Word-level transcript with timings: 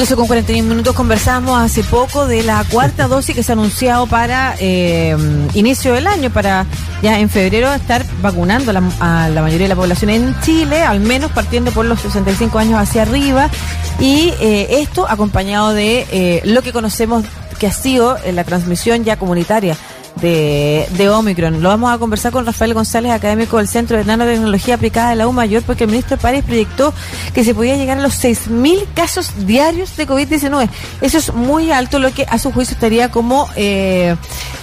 12 0.00 0.16
con 0.16 0.28
41 0.28 0.66
minutos 0.66 0.94
conversamos 0.94 1.60
hace 1.60 1.84
poco 1.84 2.26
de 2.26 2.42
la 2.42 2.64
cuarta 2.70 3.06
dosis 3.06 3.36
que 3.36 3.42
se 3.42 3.52
ha 3.52 3.54
anunciado 3.54 4.06
para 4.06 4.54
eh, 4.58 5.14
inicio 5.52 5.92
del 5.92 6.06
año, 6.06 6.30
para 6.30 6.64
ya 7.02 7.20
en 7.20 7.28
febrero 7.28 7.70
estar 7.74 8.06
vacunando 8.22 8.70
a 8.70 8.72
la, 8.72 8.82
a 9.00 9.28
la 9.28 9.42
mayoría 9.42 9.66
de 9.66 9.74
la 9.74 9.76
población 9.76 10.08
en 10.08 10.40
Chile, 10.40 10.82
al 10.82 11.00
menos 11.00 11.30
partiendo 11.32 11.70
por 11.70 11.84
los 11.84 12.00
65 12.00 12.58
años 12.58 12.80
hacia 12.80 13.02
arriba. 13.02 13.50
Y 13.98 14.32
eh, 14.40 14.80
esto 14.80 15.06
acompañado 15.06 15.74
de 15.74 16.06
eh, 16.10 16.40
lo 16.46 16.62
que 16.62 16.72
conocemos 16.72 17.26
que 17.58 17.66
ha 17.66 17.72
sido 17.72 18.16
la 18.32 18.44
transmisión 18.44 19.04
ya 19.04 19.18
comunitaria 19.18 19.76
de, 20.16 20.86
de 20.96 21.08
Omicron. 21.08 21.62
Lo 21.62 21.68
vamos 21.68 21.92
a 21.92 21.98
conversar 21.98 22.32
con 22.32 22.46
Rafael 22.46 22.74
González, 22.74 23.12
académico 23.12 23.58
del 23.58 23.68
Centro 23.68 23.96
de 23.96 24.04
Nanotecnología 24.04 24.74
Aplicada 24.74 25.10
de 25.10 25.16
la 25.16 25.28
U 25.28 25.32
Mayor, 25.32 25.62
porque 25.62 25.84
el 25.84 25.90
ministro 25.90 26.16
Párez 26.18 26.44
proyectó 26.44 26.92
que 27.34 27.44
se 27.44 27.54
podía 27.54 27.76
llegar 27.76 27.98
a 27.98 28.02
los 28.02 28.22
6.000 28.22 28.86
casos 28.94 29.46
diarios 29.46 29.96
de 29.96 30.06
COVID-19. 30.06 30.68
Eso 31.00 31.18
es 31.18 31.32
muy 31.32 31.70
alto, 31.70 31.98
lo 31.98 32.12
que 32.12 32.26
a 32.28 32.38
su 32.38 32.52
juicio 32.52 32.74
estaría 32.74 33.10
como 33.10 33.48
eh, 33.56 34.16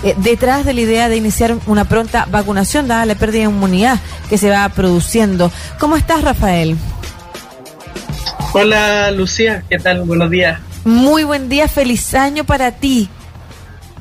eh, 0.04 0.16
detrás 0.18 0.66
de 0.66 0.74
la 0.74 0.82
idea 0.82 1.10
de 1.10 1.18
iniciar 1.18 1.56
una 1.66 1.86
pronta 1.86 2.28
vacunación, 2.30 2.88
dada 2.88 3.06
la 3.06 3.16
pérdida 3.16 3.44
de 3.44 3.50
inmunidad 3.50 4.00
que 4.30 4.38
se 4.38 4.50
va 4.50 4.68
produciendo. 4.70 5.52
¿Cómo 5.80 5.96
estás, 5.96 6.24
Rafael? 6.24 6.78
Hola, 8.54 9.12
Lucía, 9.12 9.64
¿qué 9.70 9.78
tal? 9.78 10.04
Buenos 10.04 10.30
días. 10.30 10.60
Muy 10.86 11.24
buen 11.24 11.50
día, 11.50 11.68
feliz 11.68 12.14
año 12.14 12.44
para 12.44 12.72
ti 12.72 13.10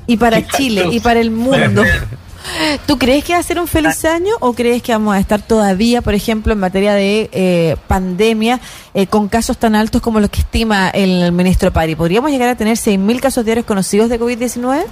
y 0.07 0.17
para 0.17 0.39
Exacto. 0.39 0.59
Chile 0.59 0.85
y 0.93 1.01
para 1.01 1.21
el 1.21 1.31
mundo. 1.31 1.83
¿Tú 2.87 2.97
crees 2.97 3.25
que 3.25 3.33
va 3.33 3.41
a 3.41 3.43
ser 3.43 3.59
un 3.59 3.67
feliz 3.67 4.05
año 4.05 4.33
o 4.39 4.53
crees 4.53 4.81
que 4.81 4.93
vamos 4.93 5.17
a 5.17 5.19
estar 5.19 5.43
todavía, 5.43 6.01
por 6.01 6.15
ejemplo, 6.15 6.53
en 6.53 6.61
materia 6.61 6.95
de 6.95 7.29
eh, 7.33 7.77
pandemia, 7.89 8.61
eh, 8.95 9.09
con 9.09 9.27
casos 9.29 9.59
tan 9.59 9.75
altos 9.75 10.01
como 10.01 10.21
los 10.21 10.31
que 10.31 10.41
estima 10.41 10.91
el 10.91 11.33
ministro 11.33 11.73
Pari? 11.73 11.97
¿Podríamos 11.97 12.31
llegar 12.31 12.49
a 12.49 12.55
tener 12.55 12.77
6.000 12.77 13.19
casos 13.21 13.45
diarios 13.45 13.67
conocidos 13.67 14.09
de 14.09 14.21
COVID-19? 14.21 14.85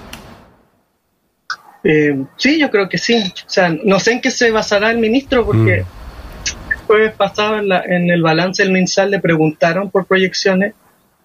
Eh, 1.84 2.24
sí, 2.36 2.58
yo 2.58 2.70
creo 2.70 2.88
que 2.88 2.98
sí. 2.98 3.14
O 3.46 3.50
sea, 3.50 3.68
no 3.84 4.00
sé 4.00 4.12
en 4.12 4.20
qué 4.20 4.30
se 4.30 4.50
basará 4.50 4.90
el 4.90 4.98
ministro 4.98 5.44
porque 5.44 5.84
después 6.70 7.12
pasado 7.12 7.58
en, 7.58 7.68
la- 7.68 7.82
en 7.84 8.10
el 8.10 8.22
balance 8.22 8.62
del 8.62 8.72
MinSal 8.72 9.10
le 9.10 9.20
preguntaron 9.20 9.90
por 9.90 10.06
proyecciones 10.06 10.74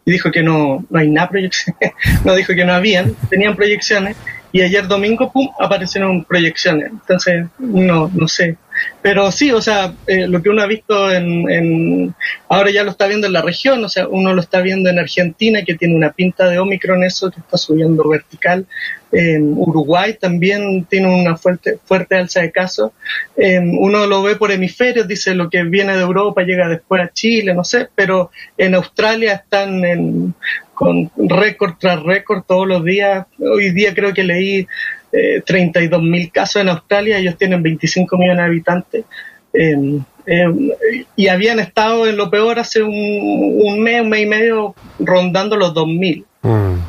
y 0.06 0.12
dijo 0.12 0.32
que 0.32 0.44
no, 0.44 0.86
no 0.90 1.00
hay 1.00 1.10
nada 1.10 1.30
proyecciones. 1.30 1.94
no 2.26 2.36
dijo 2.36 2.54
que 2.54 2.66
no 2.66 2.74
habían, 2.74 3.16
tenían 3.30 3.56
proyecciones 3.56 4.16
y 4.52 4.62
ayer 4.62 4.88
domingo, 4.88 5.32
pum, 5.32 5.50
aparecieron 5.60 6.24
proyecciones. 6.24 6.92
Entonces, 6.92 7.46
no, 7.60 8.10
no 8.14 8.28
sé. 8.28 8.58
Pero 9.02 9.32
sí, 9.32 9.52
o 9.52 9.62
sea, 9.62 9.94
eh, 10.08 10.28
lo 10.28 10.42
que 10.42 10.50
uno 10.50 10.62
ha 10.62 10.68
visto 10.68 11.12
en, 11.12 11.50
en- 11.50 12.16
ahora 12.48 12.72
ya 12.72 12.84
lo 12.84 12.92
está 12.92 13.08
viendo 13.08 13.28
en 13.28 13.34
la 13.34 13.42
región, 13.42 13.84
o 13.84 13.90
sea, 13.90 14.08
uno 14.08 14.34
lo 14.34 14.42
está 14.42 14.62
viendo 14.62 14.90
en 14.90 15.00
Argentina, 15.00 15.64
que 15.64 15.76
tiene 15.76 15.96
una 15.96 16.12
pinta 16.12 16.48
de 16.48 16.60
Omicron, 16.60 17.04
eso 17.04 17.32
que 17.32 17.40
está 17.40 17.58
subiendo 17.58 18.08
vertical. 18.08 18.66
En 19.12 19.54
Uruguay 19.58 20.16
también 20.20 20.86
tiene 20.86 21.08
una 21.08 21.36
fuerte, 21.36 21.80
fuerte 21.84 22.16
alza 22.16 22.42
de 22.42 22.52
casos. 22.52 22.92
Eh, 23.36 23.60
uno 23.60 24.06
lo 24.06 24.22
ve 24.22 24.36
por 24.36 24.52
hemisferios, 24.52 25.08
dice 25.08 25.34
lo 25.34 25.50
que 25.50 25.64
viene 25.64 25.96
de 25.96 26.02
Europa 26.02 26.44
llega 26.44 26.68
después 26.68 27.02
a 27.02 27.12
Chile, 27.12 27.54
no 27.56 27.64
sé, 27.64 27.88
pero 27.96 28.30
en 28.58 28.76
Australia 28.76 29.34
están 29.34 29.84
en, 29.84 30.36
con 30.76 31.10
récord 31.18 31.74
tras 31.80 32.04
récord 32.04 32.44
todos 32.48 32.68
los 32.68 32.84
días. 32.84 33.26
Hoy 33.40 33.72
día 33.72 33.94
creo 33.96 34.14
que 34.14 34.24
leí 34.24 34.68
eh, 35.12 35.42
32 35.46 36.02
mil 36.02 36.32
casos 36.32 36.62
en 36.62 36.70
Australia, 36.70 37.18
ellos 37.18 37.38
tienen 37.38 37.64
25 37.64 38.18
millones 38.18 38.38
de 38.38 38.44
habitantes. 38.44 39.06
Eh, 39.54 40.00
eh, 40.26 41.06
y 41.16 41.28
habían 41.28 41.60
estado 41.60 42.06
en 42.06 42.16
lo 42.16 42.30
peor 42.30 42.60
hace 42.60 42.84
un, 42.84 42.94
un 42.94 43.80
mes, 43.80 44.02
un 44.02 44.10
mes 44.10 44.22
y 44.22 44.26
medio 44.28 44.76
rondando 45.00 45.56
los 45.56 45.74
2.000. 45.74 46.24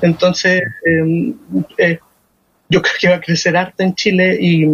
Entonces, 0.03 0.63
eh, 0.85 1.35
eh, 1.79 1.99
yo 2.71 2.81
creo 2.81 2.95
que 3.01 3.09
va 3.09 3.17
a 3.17 3.21
crecer 3.21 3.57
harto 3.57 3.83
en 3.83 3.95
Chile 3.95 4.39
y, 4.41 4.65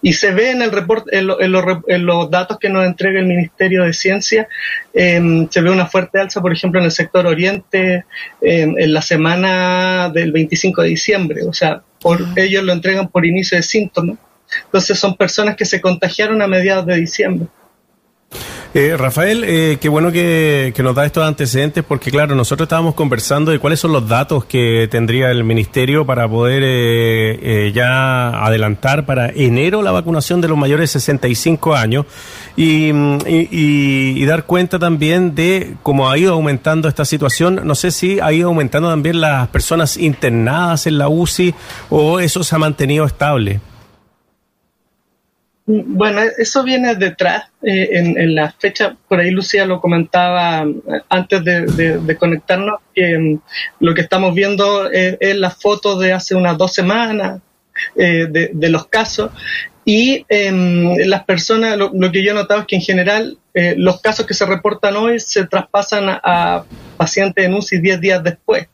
y 0.00 0.12
se 0.14 0.30
ve 0.30 0.50
en 0.52 0.62
el 0.62 0.70
reporte, 0.72 1.18
en, 1.18 1.26
lo- 1.26 1.40
en 1.40 1.52
los, 1.52 1.64
re- 1.64 1.80
en 1.88 2.06
los 2.06 2.30
datos 2.30 2.58
que 2.58 2.70
nos 2.70 2.86
entrega 2.86 3.20
el 3.20 3.26
Ministerio 3.26 3.82
de 3.84 3.92
Ciencia, 3.92 4.48
eh, 4.94 5.46
se 5.50 5.60
ve 5.60 5.70
una 5.70 5.86
fuerte 5.86 6.18
alza, 6.20 6.40
por 6.40 6.52
ejemplo, 6.52 6.78
en 6.80 6.86
el 6.86 6.92
sector 6.92 7.26
oriente, 7.26 8.04
eh, 8.40 8.72
en 8.78 8.92
la 8.94 9.02
semana 9.02 10.08
del 10.08 10.32
25 10.32 10.82
de 10.82 10.88
diciembre, 10.88 11.42
o 11.46 11.52
sea, 11.52 11.82
por, 12.00 12.24
ellos 12.36 12.64
lo 12.64 12.72
entregan 12.72 13.08
por 13.08 13.26
inicio 13.26 13.56
de 13.56 13.62
síntomas. 13.62 14.16
Entonces 14.66 14.98
son 14.98 15.16
personas 15.16 15.56
que 15.56 15.64
se 15.64 15.80
contagiaron 15.80 16.42
a 16.42 16.46
mediados 16.46 16.84
de 16.86 16.96
diciembre. 16.96 17.48
Eh, 18.74 18.96
Rafael, 18.96 19.44
eh, 19.46 19.76
qué 19.82 19.90
bueno 19.90 20.10
que, 20.10 20.72
que 20.74 20.82
nos 20.82 20.94
da 20.94 21.04
estos 21.04 21.22
antecedentes 21.28 21.84
porque, 21.86 22.10
claro, 22.10 22.34
nosotros 22.34 22.64
estábamos 22.64 22.94
conversando 22.94 23.50
de 23.50 23.58
cuáles 23.58 23.78
son 23.80 23.92
los 23.92 24.08
datos 24.08 24.46
que 24.46 24.88
tendría 24.90 25.30
el 25.30 25.44
Ministerio 25.44 26.06
para 26.06 26.26
poder 26.26 26.62
eh, 26.64 27.66
eh, 27.66 27.72
ya 27.74 28.30
adelantar 28.42 29.04
para 29.04 29.28
enero 29.28 29.82
la 29.82 29.90
vacunación 29.90 30.40
de 30.40 30.48
los 30.48 30.56
mayores 30.56 30.90
de 30.90 31.00
65 31.00 31.74
años 31.74 32.06
y, 32.56 32.86
y- 32.90 34.14
y 34.16 34.24
dar 34.24 34.46
cuenta 34.46 34.78
también 34.78 35.34
de 35.34 35.74
cómo 35.82 36.08
ha 36.08 36.16
ido 36.16 36.32
aumentando 36.32 36.88
esta 36.88 37.04
situación. 37.04 37.60
No 37.64 37.74
sé 37.74 37.90
si 37.90 38.20
ha 38.20 38.32
ido 38.32 38.48
aumentando 38.48 38.88
también 38.88 39.20
las 39.20 39.48
personas 39.48 39.98
internadas 39.98 40.86
en 40.86 40.96
la 40.96 41.10
UCI 41.10 41.54
o 41.90 42.20
eso 42.20 42.42
se 42.42 42.54
ha 42.54 42.58
mantenido 42.58 43.04
estable. 43.04 43.60
Bueno, 45.64 46.22
eso 46.38 46.64
viene 46.64 46.94
detrás. 46.96 47.44
eh, 47.62 47.88
en, 47.92 48.18
en 48.18 48.34
la 48.34 48.50
fecha, 48.50 48.96
por 49.08 49.20
ahí 49.20 49.30
Lucía 49.30 49.64
lo 49.64 49.80
comentaba 49.80 50.62
eh, 50.64 51.00
antes 51.08 51.44
de, 51.44 52.16
conectarnos, 52.18 52.80
que 52.94 53.18
mm, 53.18 53.40
lo 53.80 53.94
que 53.94 54.00
estamos 54.00 54.34
viendo 54.34 54.90
es, 54.90 55.16
es 55.20 55.36
la 55.36 55.50
foto 55.50 55.98
de 55.98 56.12
hace 56.12 56.34
unas 56.34 56.58
dos 56.58 56.72
semanas 56.74 57.40
eh, 57.96 58.26
de, 58.28 58.68
los 58.68 58.86
casos. 58.86 59.30
Y 59.84 60.24
em, 60.28 60.96
las 61.06 61.24
personas, 61.24 61.76
lo, 61.76 61.90
lo 61.92 62.12
que 62.12 62.22
yo 62.22 62.30
he 62.30 62.34
notado 62.34 62.60
es 62.60 62.66
que 62.66 62.76
en 62.76 62.82
general 62.82 63.38
eh, 63.54 63.74
los 63.76 64.00
casos 64.00 64.26
que 64.26 64.34
se 64.34 64.46
reportan 64.46 64.96
hoy 64.96 65.18
se 65.18 65.46
traspasan 65.46 66.08
a, 66.08 66.20
a 66.22 66.64
pacientes 66.96 67.44
en 67.44 67.54
UCI 67.54 67.78
10 67.78 68.00
días 68.00 68.22
después. 68.22 68.68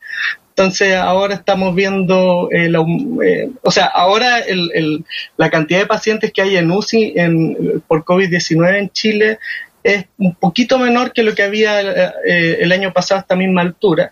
Entonces 0.59 0.97
ahora 0.97 1.35
estamos 1.35 1.73
viendo, 1.73 2.49
aum- 2.51 3.23
eh, 3.25 3.49
o 3.63 3.71
sea, 3.71 3.87
ahora 3.87 4.41
el, 4.41 4.73
el- 4.75 5.05
la 5.37 5.51
cantidad 5.51 5.79
de 5.79 5.87
pacientes 5.87 6.33
que 6.33 6.43
hay 6.43 6.57
en 6.57 6.69
UCI 6.73 7.13
en, 7.15 7.81
por 7.87 8.05
COVID-19 8.05 8.77
en 8.77 8.91
Chile 8.91 9.39
es 9.85 10.07
un 10.19 10.35
poquito 10.35 10.77
menor 10.81 11.13
que 11.13 11.23
lo 11.23 11.33
que 11.37 11.45
había 11.45 11.81
eh, 11.81 12.13
eh, 12.27 12.57
el 12.61 12.73
año 12.73 12.93
pasado 12.93 13.19
a 13.19 13.23
esta 13.23 13.37
misma 13.37 13.61
altura. 13.61 14.11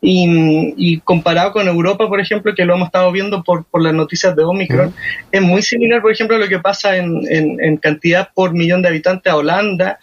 Y, 0.00 0.74
y 0.76 0.98
comparado 1.00 1.52
con 1.52 1.68
Europa, 1.68 2.08
por 2.08 2.20
ejemplo, 2.20 2.52
que 2.54 2.64
lo 2.64 2.74
hemos 2.74 2.86
estado 2.86 3.10
viendo 3.12 3.44
por, 3.44 3.64
por 3.64 3.80
las 3.80 3.94
noticias 3.94 4.34
de 4.34 4.42
Omicron, 4.42 4.92
es 5.30 5.40
muy 5.40 5.62
similar, 5.62 6.02
por 6.02 6.10
ejemplo, 6.10 6.34
a 6.36 6.40
lo 6.40 6.48
que 6.48 6.58
pasa 6.58 6.96
en, 6.96 7.20
en- 7.30 7.62
en 7.62 7.76
cantidad 7.76 8.28
por 8.34 8.52
millón 8.52 8.82
de 8.82 8.88
habitantes 8.88 9.32
a 9.32 9.36
Holanda, 9.36 9.98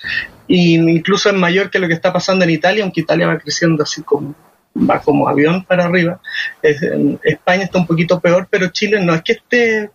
e 0.48 0.56
incluso 0.56 1.28
es 1.30 1.36
mayor 1.36 1.70
que 1.70 1.80
lo 1.80 1.88
que 1.90 1.94
está 1.94 2.14
pasando 2.14 2.46
en 2.46 2.52
Italia, 2.52 2.84
aunque 2.84 3.02
Italia 3.02 3.28
va 3.28 3.38
creciendo 3.38 3.84
así 3.84 4.02
como 4.02 4.34
va 4.75 5.00
como 5.01 5.28
avión 5.28 5.63
para 5.66 5.85
arriba. 5.85 6.19
Es- 6.61 6.81
España 7.23 7.63
está 7.63 7.79
un 7.79 7.88
poquito 7.88 8.19
peor, 8.19 8.47
pero 8.50 8.67
Chile 8.69 9.00
no 9.03 9.13
es 9.13 9.22
que 9.22 9.34
esté, 9.34 9.91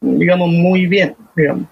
digamos, 0.00 0.48
muy 0.48 0.86
bien, 0.86 1.14
digamos. 1.36 1.66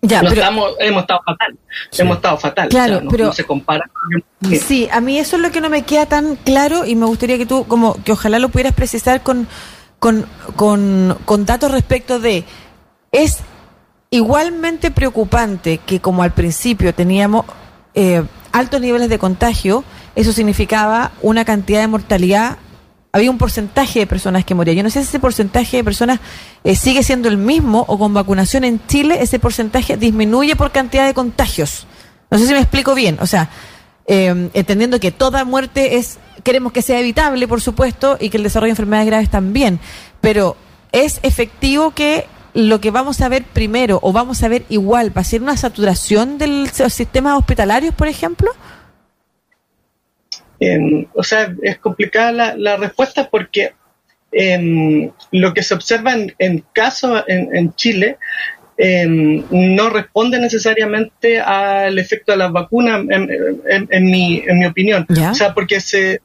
Ya, 0.00 0.22
No 0.22 0.28
pero 0.28 0.42
estamos, 0.42 0.72
hemos 0.78 1.00
estado 1.02 1.20
fatal, 1.26 1.58
Sí. 1.90 2.02
hemos 2.02 2.16
estado 2.18 2.38
fatal. 2.38 2.68
Claro, 2.68 3.00
no, 3.00 3.10
pero- 3.10 3.24
no 3.26 3.32
se 3.32 3.42
compara 3.44 3.84
con 3.92 4.12
lo 4.12 4.20
que- 4.20 4.48
Bien. 4.48 4.62
Sí, 4.62 4.88
a 4.92 5.00
mí 5.00 5.18
eso 5.18 5.34
es 5.36 5.42
lo 5.42 5.50
que 5.50 5.60
no 5.60 5.68
me 5.70 5.82
queda 5.82 6.06
tan 6.06 6.36
claro 6.36 6.84
y 6.86 6.94
me 6.94 7.04
gustaría 7.06 7.36
que 7.36 7.46
tú, 7.46 7.64
como 7.66 7.94
que 8.04 8.12
ojalá 8.12 8.38
lo 8.38 8.48
pudieras 8.48 8.74
precisar 8.74 9.22
con, 9.24 9.48
con, 9.98 10.24
con, 10.54 11.18
con 11.24 11.44
datos 11.46 11.72
respecto 11.72 12.20
de, 12.20 12.44
es 13.10 13.38
igualmente 14.10 14.90
preocupante 14.90 15.78
que 15.78 16.00
como 16.00 16.22
al 16.22 16.32
principio 16.32 16.94
teníamos 16.94 17.44
eh, 17.94 18.22
altos 18.52 18.80
niveles 18.80 19.08
de 19.08 19.18
contagio, 19.18 19.82
eso 20.18 20.32
significaba 20.32 21.12
una 21.22 21.44
cantidad 21.44 21.80
de 21.80 21.86
mortalidad, 21.86 22.58
había 23.12 23.30
un 23.30 23.38
porcentaje 23.38 24.00
de 24.00 24.06
personas 24.08 24.44
que 24.44 24.52
morían. 24.52 24.76
Yo 24.76 24.82
no 24.82 24.90
sé 24.90 25.00
si 25.02 25.10
ese 25.10 25.20
porcentaje 25.20 25.76
de 25.76 25.84
personas 25.84 26.18
eh, 26.64 26.74
sigue 26.74 27.04
siendo 27.04 27.28
el 27.28 27.36
mismo 27.36 27.84
o 27.86 27.96
con 27.96 28.12
vacunación 28.12 28.64
en 28.64 28.84
Chile 28.88 29.18
ese 29.20 29.38
porcentaje 29.38 29.96
disminuye 29.96 30.56
por 30.56 30.72
cantidad 30.72 31.06
de 31.06 31.14
contagios. 31.14 31.86
No 32.32 32.38
sé 32.38 32.48
si 32.48 32.52
me 32.52 32.58
explico 32.58 32.96
bien. 32.96 33.16
O 33.20 33.28
sea, 33.28 33.48
eh, 34.08 34.50
entendiendo 34.54 34.98
que 34.98 35.12
toda 35.12 35.44
muerte 35.44 35.98
es, 35.98 36.18
queremos 36.42 36.72
que 36.72 36.82
sea 36.82 36.98
evitable, 36.98 37.46
por 37.46 37.60
supuesto, 37.60 38.16
y 38.18 38.28
que 38.28 38.38
el 38.38 38.42
desarrollo 38.42 38.70
de 38.70 38.72
enfermedades 38.72 39.06
graves 39.06 39.30
también. 39.30 39.78
Pero 40.20 40.56
es 40.90 41.20
efectivo 41.22 41.92
que 41.92 42.26
lo 42.54 42.80
que 42.80 42.90
vamos 42.90 43.20
a 43.20 43.28
ver 43.28 43.44
primero 43.44 44.00
o 44.02 44.12
vamos 44.12 44.42
a 44.42 44.48
ver 44.48 44.64
igual 44.68 45.16
va 45.16 45.20
a 45.20 45.24
ser 45.24 45.42
una 45.42 45.56
saturación 45.56 46.38
de 46.38 46.48
los 46.48 46.92
sistemas 46.92 47.38
hospitalarios, 47.38 47.94
por 47.94 48.08
ejemplo. 48.08 48.50
En- 50.60 51.08
o 51.14 51.22
sea, 51.22 51.54
es 51.62 51.78
complicada 51.78 52.32
la, 52.32 52.56
la 52.56 52.76
respuesta 52.76 53.28
porque 53.30 53.72
em, 54.32 55.10
lo 55.32 55.54
que 55.54 55.62
se 55.62 55.74
observa 55.74 56.12
en, 56.12 56.34
en 56.38 56.62
casos 56.72 57.24
en, 57.28 57.54
en 57.56 57.74
Chile 57.74 58.18
em, 58.76 59.42
no 59.50 59.88
responde 59.90 60.38
necesariamente 60.38 61.40
al 61.40 61.98
efecto 61.98 62.32
de 62.32 62.38
las 62.38 62.52
vacunas, 62.52 63.04
en, 63.08 64.04
mi, 64.04 64.42
en 64.46 64.58
mi 64.58 64.66
opinión. 64.66 65.06
O 65.30 65.34
sea, 65.34 65.54
porque 65.54 65.80
se, 65.80 66.20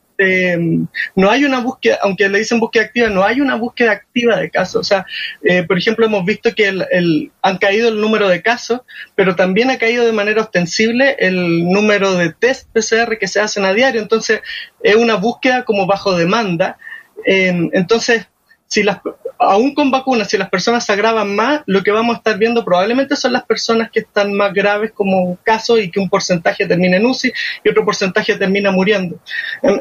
no 1.16 1.30
hay 1.30 1.46
una 1.46 1.60
búsqueda, 1.60 2.00
aunque 2.02 2.30
le 2.30 2.40
dicen 2.40 2.60
búsqueda 2.60 2.84
activa, 2.86 3.10
no 3.10 3.24
hay 3.24 3.42
una 3.42 3.56
búsqueda 3.56 3.92
activa 3.92 4.38
de 4.38 4.50
casos. 4.50 4.82
O 4.82 4.84
sea, 4.84 5.06
eh, 5.44 5.64
por 5.64 5.78
ejemplo, 5.78 6.06
hemos 6.06 6.26
visto 6.26 6.54
que 6.54 6.68
el, 6.68 7.32
han 7.42 7.58
caído 7.58 7.90
el 7.90 8.00
número 8.00 8.30
de 8.30 8.42
casos, 8.42 8.82
pero 9.16 9.36
también 9.36 9.70
ha 9.70 9.78
caído 9.78 10.06
de 10.06 10.12
manera 10.12 10.42
ostensible 10.42 11.16
el 11.20 11.70
número 11.70 12.14
de 12.14 12.34
test 12.34 12.70
PCR 12.72 13.18
que 13.18 13.28
se 13.28 13.40
hacen 13.40 13.66
a 13.66 13.74
diario. 13.74 14.02
Entonces, 14.02 14.42
es 14.82 14.96
una 14.96 15.16
búsqueda 15.16 15.64
como 15.64 15.88
bajo 15.88 16.16
demanda. 16.16 16.78
Eh, 17.26 17.70
entonces, 17.74 18.28
si 18.74 18.82
las, 18.82 19.02
aún 19.38 19.76
con 19.76 19.92
vacunas, 19.92 20.28
si 20.28 20.36
las 20.36 20.50
personas 20.50 20.84
se 20.84 20.92
agravan 20.94 21.36
más, 21.36 21.62
lo 21.68 21.84
que 21.84 21.92
vamos 21.92 22.16
a 22.16 22.18
estar 22.18 22.40
viendo 22.40 22.66
probablemente 22.66 23.16
son 23.16 23.34
las 23.34 23.44
personas 23.44 23.92
que 23.92 24.00
están 24.00 24.34
más 24.34 24.52
graves 24.52 24.92
como 24.94 25.38
caso 25.44 25.78
y 25.78 25.92
que 25.92 26.00
un 26.00 26.10
porcentaje 26.10 26.66
termina 26.66 26.98
en 26.98 27.06
UCI 27.06 27.32
y 27.64 27.70
otro 27.70 27.86
porcentaje 27.86 28.36
termina 28.36 28.72
muriendo. 28.72 29.20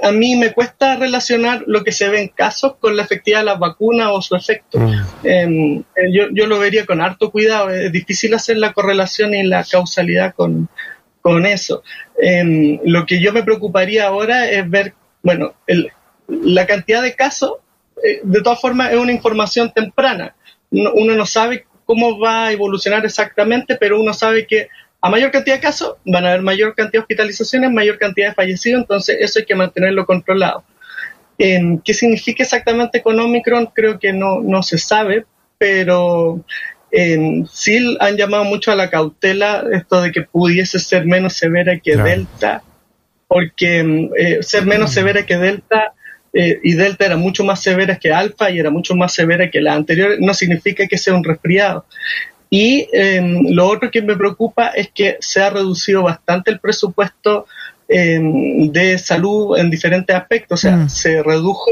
A, 0.03 0.12
mí 0.12 0.37
me 0.37 0.53
cuesta 0.53 0.97
relacionar 0.97 1.65
lo 1.67 1.83
que 1.85 1.91
se 1.91 2.11
ve 2.11 2.21
en 2.21 2.29
casos 2.29 2.75
con 2.79 2.94
la 2.94 3.05
efectividad 3.05 3.39
de 3.39 3.47
las 3.47 3.59
vacunas 3.59 4.11
o 4.12 4.21
su 4.21 4.37
efecto. 4.37 4.79
Mm. 4.79 4.93
Em, 5.25 5.79
eh, 5.97 6.12
yo, 6.12 6.27
yo, 6.31 6.47
lo 6.47 6.59
vería 6.59 6.85
con 6.85 7.00
harto 7.00 7.31
cuidado. 7.31 7.71
Es 7.71 7.91
difícil 7.93 8.35
hacer 8.35 8.59
la 8.59 8.75
correlación 8.75 9.33
y 9.33 9.43
la 9.43 9.65
causalidad 9.65 10.35
con, 10.35 10.69
con 11.23 11.47
eso. 11.47 11.83
Em, 12.21 12.79
lo 12.85 13.06
que 13.06 13.23
yo 13.23 13.33
me 13.33 13.43
preocuparía 13.43 14.06
ahora 14.06 14.50
es 14.50 14.69
ver, 14.69 14.93
bueno, 15.23 15.55
el, 15.67 15.91
la 16.29 16.67
cantidad 16.67 17.00
de 17.00 17.15
casos 17.15 17.55
eh, 18.02 18.20
de 18.22 18.43
todas 18.43 18.60
formas 18.60 18.93
es 18.93 18.99
una 18.99 19.12
información 19.12 19.72
temprana. 19.72 20.34
Uno 20.70 21.14
no 21.14 21.26
sabe 21.26 21.66
cómo 21.84 22.19
va 22.19 22.46
a 22.46 22.52
evolucionar 22.52 23.04
exactamente, 23.04 23.76
pero 23.76 24.00
uno 24.00 24.14
sabe 24.14 24.46
que 24.46 24.69
a 25.00 25.10
mayor 25.10 25.31
cantidad 25.31 25.56
de 25.56 25.60
casos 25.60 25.96
van 26.04 26.25
a 26.25 26.28
haber 26.28 26.43
mayor 26.43 26.75
cantidad 26.75 26.93
de 26.93 26.99
hospitalizaciones, 27.00 27.70
mayor 27.70 27.99
cantidad 27.99 28.28
de 28.28 28.34
fallecidos, 28.34 28.82
entonces 28.82 29.16
eso 29.20 29.40
hay 29.40 29.44
que 29.44 29.54
mantenerlo 29.54 30.06
controlado. 30.06 30.64
¿Qué 31.37 31.94
significa 31.94 32.44
exactamente 32.44 33.02
con 33.02 33.19
Omicron? 33.19 33.66
Creo 33.75 33.99
que 33.99 34.12
no, 34.12 34.40
no 34.40 34.62
se 34.62 34.78
sabe, 34.78 35.26
pero 35.58 36.44
sí 37.50 37.96
han 37.99 38.16
llamado 38.16 38.44
mucho 38.44 38.70
a 38.70 38.76
la 38.76 38.90
cautela 38.90 39.64
esto 39.72 40.02
de 40.02 40.12
que 40.12 40.22
pudiese 40.22 40.78
ser 40.78 41.04
menos 41.04 41.32
severa 41.32 41.78
que 41.81 41.96
Delta, 41.96 42.62
porque 43.26 44.10
eh, 44.16 44.43
ser 44.43 44.66
menos 44.66 44.93
severa 44.93 45.25
que 45.25 45.38
Delta 45.38 45.94
eh, 46.32 46.61
y 46.62 46.75
Delta 46.75 47.05
era 47.05 47.17
mucho 47.17 47.44
más 47.44 47.62
severa 47.62 47.96
que 47.96 48.12
Alfa 48.12 48.50
y 48.50 48.58
era 48.58 48.70
mucho 48.70 48.94
más 48.94 49.12
severa 49.12 49.50
que 49.50 49.61
la 49.61 49.75
anterior, 49.75 50.17
no 50.19 50.32
significa 50.32 50.87
que 50.87 50.99
sea 50.99 51.14
un 51.14 51.25
resfriado. 51.25 51.84
Y 52.49 52.88
em, 52.93 53.46
lo 53.50 53.67
otro 53.67 53.90
que 53.90 54.02
me 54.02 54.17
preocupa 54.17 54.69
es 54.69 54.90
que 54.94 55.17
se 55.20 55.40
ha 55.40 55.50
reducido 55.50 56.02
bastante 56.02 56.50
el 56.50 56.61
presupuesto 56.61 57.46
em, 57.88 58.70
de 58.70 58.99
salud 58.99 59.58
en 59.58 59.70
diferentes 59.70 60.14
aspectos. 60.14 60.61
O 60.61 60.62
sea, 60.62 60.76
mm. 60.76 60.90
se 60.90 61.23
redujo 61.23 61.70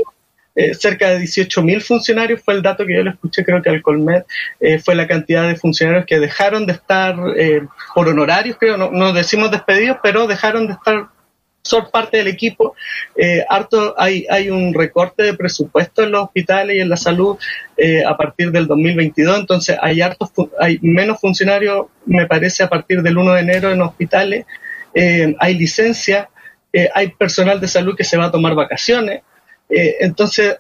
eh, 0.55 0.75
cerca 0.75 1.11
de 1.11 1.21
18 1.21 1.63
mil 1.63 1.81
funcionarios, 1.81 2.43
fue 2.43 2.55
el 2.55 2.63
dato 2.63 2.85
que 2.85 2.97
yo 2.97 3.03
le 3.03 3.11
escuché, 3.11 3.45
creo 3.45 3.63
que 3.63 3.71
al 3.71 3.83
Colmet, 3.83 4.27
eh, 4.59 4.79
fue 4.79 4.95
la 4.95 5.07
cantidad 5.07 5.47
de 5.47 5.57
funcionarios 5.57 6.07
que 6.07 6.19
dejaron 6.19 6.67
de 6.67 6.73
estar 6.73 7.17
por 7.95 8.09
honorarios, 8.09 8.57
creo, 8.59 8.77
no, 8.77 8.91
no 8.91 9.13
decimos 9.13 9.51
despedidos, 9.51 9.99
pero 10.03 10.27
dejaron 10.27 10.67
de 10.67 10.73
estar 10.73 11.09
son 11.63 11.91
parte 11.91 12.19
del 12.19 12.29
equipo. 12.29 12.75
Eh, 13.17 13.45
harto, 13.49 13.95
hay, 13.99 14.27
hay 14.31 14.51
un 14.51 14.73
recorte 14.75 15.23
de 15.23 15.35
presupuesto 15.35 16.03
en 16.03 16.13
los 16.13 16.25
hospitales 16.25 16.77
y 16.77 16.81
en 16.81 16.89
la 16.89 16.97
salud 16.97 17.37
eh, 17.77 18.03
a 18.05 18.17
partir 18.17 18.51
del 18.51 18.67
2022, 18.67 19.41
entonces 19.41 19.77
hay, 19.81 20.01
hartos, 20.01 20.31
hay 20.59 20.79
menos 20.83 21.21
funcionarios, 21.21 21.87
me 22.07 22.27
parece, 22.27 22.63
a 22.63 22.69
partir 22.69 23.03
del 23.03 23.19
1 23.19 23.35
de 23.35 23.41
enero 23.41 23.71
en 23.71 23.83
hospitales, 23.83 24.47
eh, 24.95 25.35
hay 25.39 25.55
licencia, 25.55 26.29
hay 26.95 27.09
personal 27.09 27.61
de 27.61 27.67
salud 27.67 27.97
que 27.97 28.05
se 28.05 28.17
va 28.17 28.27
a 28.27 28.31
tomar 28.31 28.55
vacaciones, 28.55 29.23
entonces 29.69 30.59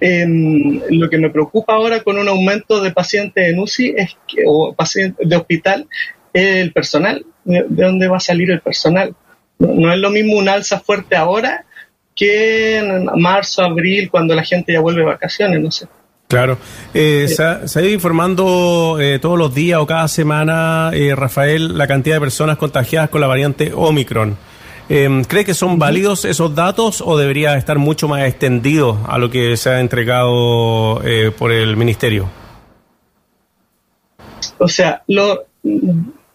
em, 0.00 0.80
lo 0.90 1.08
que 1.08 1.18
me 1.18 1.30
preocupa 1.30 1.74
ahora 1.74 2.00
con 2.00 2.18
un 2.18 2.26
aumento 2.26 2.82
de 2.82 2.90
pacientes 2.90 3.48
en 3.48 3.60
UCI 3.60 3.94
es 3.96 4.16
que, 4.26 4.42
o 4.46 4.74
pacientes 4.74 5.28
de 5.28 5.36
hospital 5.36 5.86
el 6.32 6.72
personal, 6.72 7.24
de 7.44 7.64
dónde 7.68 8.08
va 8.08 8.16
a 8.16 8.20
salir 8.20 8.50
el 8.50 8.60
personal 8.62 9.14
no 9.58 9.92
es 9.92 9.98
lo 9.98 10.10
mismo 10.10 10.36
un 10.36 10.48
alza 10.48 10.80
fuerte 10.80 11.16
ahora 11.16 11.64
que 12.14 12.78
en 12.78 13.06
marzo, 13.16 13.62
abril, 13.62 14.10
cuando 14.10 14.34
la 14.34 14.44
gente 14.44 14.72
ya 14.72 14.80
vuelve 14.80 15.00
de 15.00 15.06
vacaciones, 15.06 15.60
no 15.60 15.70
sé. 15.70 15.86
Claro. 16.28 16.58
Eh, 16.94 17.28
se, 17.28 17.42
ha, 17.42 17.82
ido 17.82 17.92
informando 17.92 18.98
eh, 19.00 19.18
todos 19.18 19.38
los 19.38 19.54
días 19.54 19.80
o 19.80 19.86
cada 19.86 20.08
semana, 20.08 20.90
eh, 20.94 21.14
Rafael, 21.14 21.76
la 21.76 21.86
cantidad 21.86 22.16
de 22.16 22.20
personas 22.20 22.56
contagiadas 22.56 23.10
con 23.10 23.20
la 23.20 23.26
variante 23.26 23.72
Omicron. 23.74 24.36
¿Cree 24.86 25.46
que 25.46 25.54
son 25.54 25.78
válidos 25.78 26.26
esos 26.26 26.54
datos 26.54 27.00
o 27.00 27.16
debería 27.16 27.56
estar 27.56 27.78
mucho 27.78 28.06
más 28.06 28.28
extendido 28.28 29.00
a 29.08 29.16
lo 29.16 29.30
que 29.30 29.56
se 29.56 29.70
ha 29.70 29.80
entregado 29.80 31.00
por 31.38 31.52
el 31.52 31.74
Ministerio? 31.78 32.28
O 34.58 34.68
sea, 34.68 35.02
lo, 35.08 35.46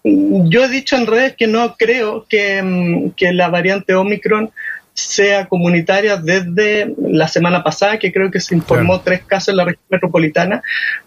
yo 0.03 0.63
he 0.63 0.69
dicho 0.69 0.95
en 0.95 1.07
redes 1.07 1.35
que 1.35 1.47
no 1.47 1.75
creo 1.77 2.25
mm, 2.63 3.09
que, 3.11 3.33
la 3.33 3.49
variante 3.49 3.95
Omicron 3.95 4.51
sea 4.93 5.47
comunitaria 5.47 6.17
desde 6.17 6.93
la 6.97 7.27
semana 7.27 7.63
pasada, 7.63 7.99
que 7.99 8.11
creo 8.11 8.31
que 8.31 8.39
se 8.39 8.55
informó 8.55 8.99
tres 9.01 9.23
casos 9.23 9.49
en 9.49 9.57
la 9.57 9.65
región 9.65 9.85
metropolitana, 9.89 10.61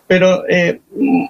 pero 0.06 0.48
eh, 0.48 0.80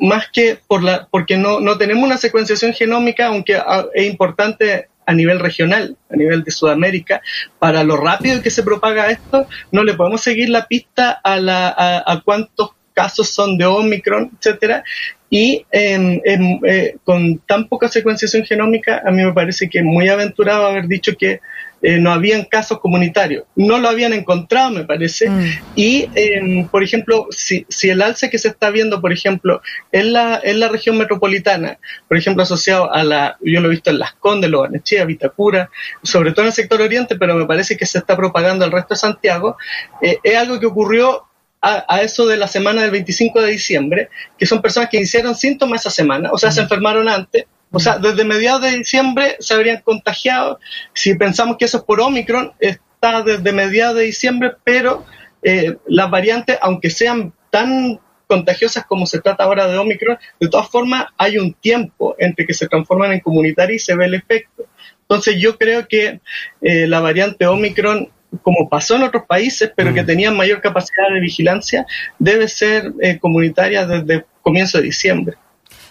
más 0.01 0.29
que 0.33 0.59
por 0.67 0.83
la, 0.83 1.09
porque 1.11 1.37
no, 1.37 1.61
no 1.61 1.77
tenemos 1.77 2.05
una 2.05 2.19
secuenciación 2.19 2.73
genómica, 2.73 3.27
aunque 3.27 3.57
ah, 3.57 3.87
es 3.95 4.09
importante 4.09 4.89
a 5.05 5.13
nivel 5.13 5.41
regional, 5.41 5.97
a 6.11 6.17
nivel 6.17 6.45
de 6.45 6.53
Sudamérica, 6.53 7.21
para 7.59 7.83
lo 7.83 7.97
rápido 7.97 8.41
que 8.43 8.51
se 8.51 8.63
propaga 8.63 9.11
esto, 9.11 9.49
no 9.73 9.83
le 9.83 9.95
podemos 9.95 10.21
seguir 10.21 10.49
la 10.49 10.67
pista 10.67 11.11
a, 11.11 11.39
la, 11.39 11.69
a, 11.69 12.13
a 12.13 12.21
cuántos 12.21 12.71
casos 12.93 13.29
son 13.29 13.59
de 13.59 13.65
Omicron, 13.65 14.31
etcétera, 14.39 14.85
y 15.31 15.65
eh, 15.71 16.97
con 17.05 17.39
tan 17.39 17.69
poca 17.69 17.89
secuenciación 17.89 18.45
genómica, 18.45 19.03
a 19.05 19.11
mí 19.11 19.25
me 19.25 19.33
parece 19.33 19.69
que 19.69 19.79
es 19.79 19.85
muy 19.85 20.09
aventurado 20.09 20.67
haber 20.67 20.87
dicho 20.87 21.17
que 21.19 21.41
eh, 21.85 21.99
no 21.99 22.13
habían 22.13 22.45
casos 22.45 22.79
comunitarios. 22.79 23.45
No 23.57 23.79
lo 23.79 23.89
habían 23.89 24.13
encontrado, 24.13 24.71
me 24.71 24.85
parece. 24.85 25.29
Mm. 25.29 25.47
Y, 25.75 26.09
em, 26.15 26.69
por 26.69 26.85
ejemplo, 26.85 27.27
si, 27.31 27.67
si, 27.69 27.91
el 27.91 28.03
alce 28.03 28.31
que 28.31 28.39
se 28.39 28.49
está 28.49 28.71
viendo, 28.71 29.01
por 29.01 29.13
ejemplo, 29.13 29.61
en 29.91 30.13
la, 30.13 30.41
en 30.43 30.61
la 30.61 30.69
región 30.69 30.97
metropolitana, 30.97 31.79
por 32.07 32.17
ejemplo, 32.17 32.45
asociado 32.45 32.93
a 32.93 33.03
la, 33.03 33.37
yo 33.41 33.61
lo 33.61 33.67
he 33.67 33.73
visto 33.73 33.91
en 33.91 33.99
Las 33.99 34.13
Condes, 34.15 34.49
Lobanechea, 34.49 35.05
Vitacura, 35.05 35.71
sobre 36.05 36.31
todo 36.31 36.43
en 36.43 36.49
el 36.49 36.53
sector 36.53 36.81
oriente, 36.81 37.17
pero 37.17 37.35
me 37.35 37.47
parece 37.47 37.77
que 37.77 37.85
se 37.85 37.99
está 37.99 38.17
propagando 38.17 38.65
al 38.65 38.71
resto 38.71 38.95
de 38.95 39.01
Santiago, 39.01 39.57
eh, 40.01 40.19
es 40.23 40.37
algo 40.37 40.61
que 40.61 40.67
ocurrió 40.67 41.25
a, 41.63 42.03
eso 42.03 42.27
de 42.27 42.37
la 42.37 42.49
semana 42.49 42.83
del 42.83 42.91
25 42.91 43.41
de 43.41 43.53
diciembre, 43.53 44.09
que 44.37 44.47
son 44.47 44.61
personas 44.61 44.91
que 44.91 44.97
iniciaron 44.97 45.37
síntomas 45.37 45.81
esa 45.81 45.91
semana, 45.91 46.31
o 46.33 46.39
sea, 46.39 46.51
se 46.51 46.61
enfermaron 46.61 47.09
antes, 47.09 47.47
o 47.71 47.79
sea, 47.79 47.99
desde 47.99 48.25
mediados 48.25 48.63
de 48.63 48.79
diciembre 48.79 49.37
se 49.39 49.55
habrían 49.55 49.81
contagiado. 49.81 50.59
Si 50.93 51.15
pensamos 51.15 51.57
que 51.57 51.65
eso 51.65 51.79
es 51.79 51.85
por 51.85 52.01
Omicron, 52.01 52.53
está 52.59 53.23
desde 53.23 53.53
mediados 53.53 53.97
de 53.97 54.03
diciembre, 54.03 54.53
pero 54.65 55.07
eh, 55.43 55.77
las 55.87 56.11
variantes, 56.11 56.59
aunque 56.61 56.91
sean 56.91 57.33
tan 57.51 57.99
contagiosas 58.27 58.85
como 58.85 59.07
se 59.07 59.21
trata 59.21 59.45
ahora 59.45 59.69
de 59.69 59.79
Omicron, 59.79 60.19
de 60.41 60.49
todas 60.49 60.69
formas 60.69 61.07
hay 61.17 61.39
un 61.39 61.55
tiempo 61.55 62.17
entre 62.19 62.45
que 62.45 62.55
se 62.55 62.67
transforman 62.67 63.13
en 63.13 63.21
comunitarias 63.21 63.83
y 63.83 63.85
se 63.85 63.95
ve 63.95 64.07
el 64.07 64.15
efecto. 64.15 64.65
Entonces 65.03 65.37
yo 65.39 65.59
creo 65.59 65.87
que 65.87 66.21
eh, 66.61 66.87
la 66.87 67.01
variante 67.01 67.47
Omicron 67.47 68.11
como 68.43 68.69
pasó 68.69 68.97
en 68.97 69.03
otros 69.03 69.25
países, 69.27 69.71
pero 69.77 69.93
que 69.93 70.03
mm. 70.03 70.07
tenían 70.07 70.37
mayor 70.37 70.61
capacidad 70.61 71.09
de 71.13 71.21
vigilancia, 71.21 71.87
debe 72.19 72.49
ser 72.49 72.93
eh, 73.01 73.19
comunitaria 73.19 73.87
desde 73.87 74.25
comienzo 74.41 74.79
de 74.79 74.85
diciembre. 74.85 75.37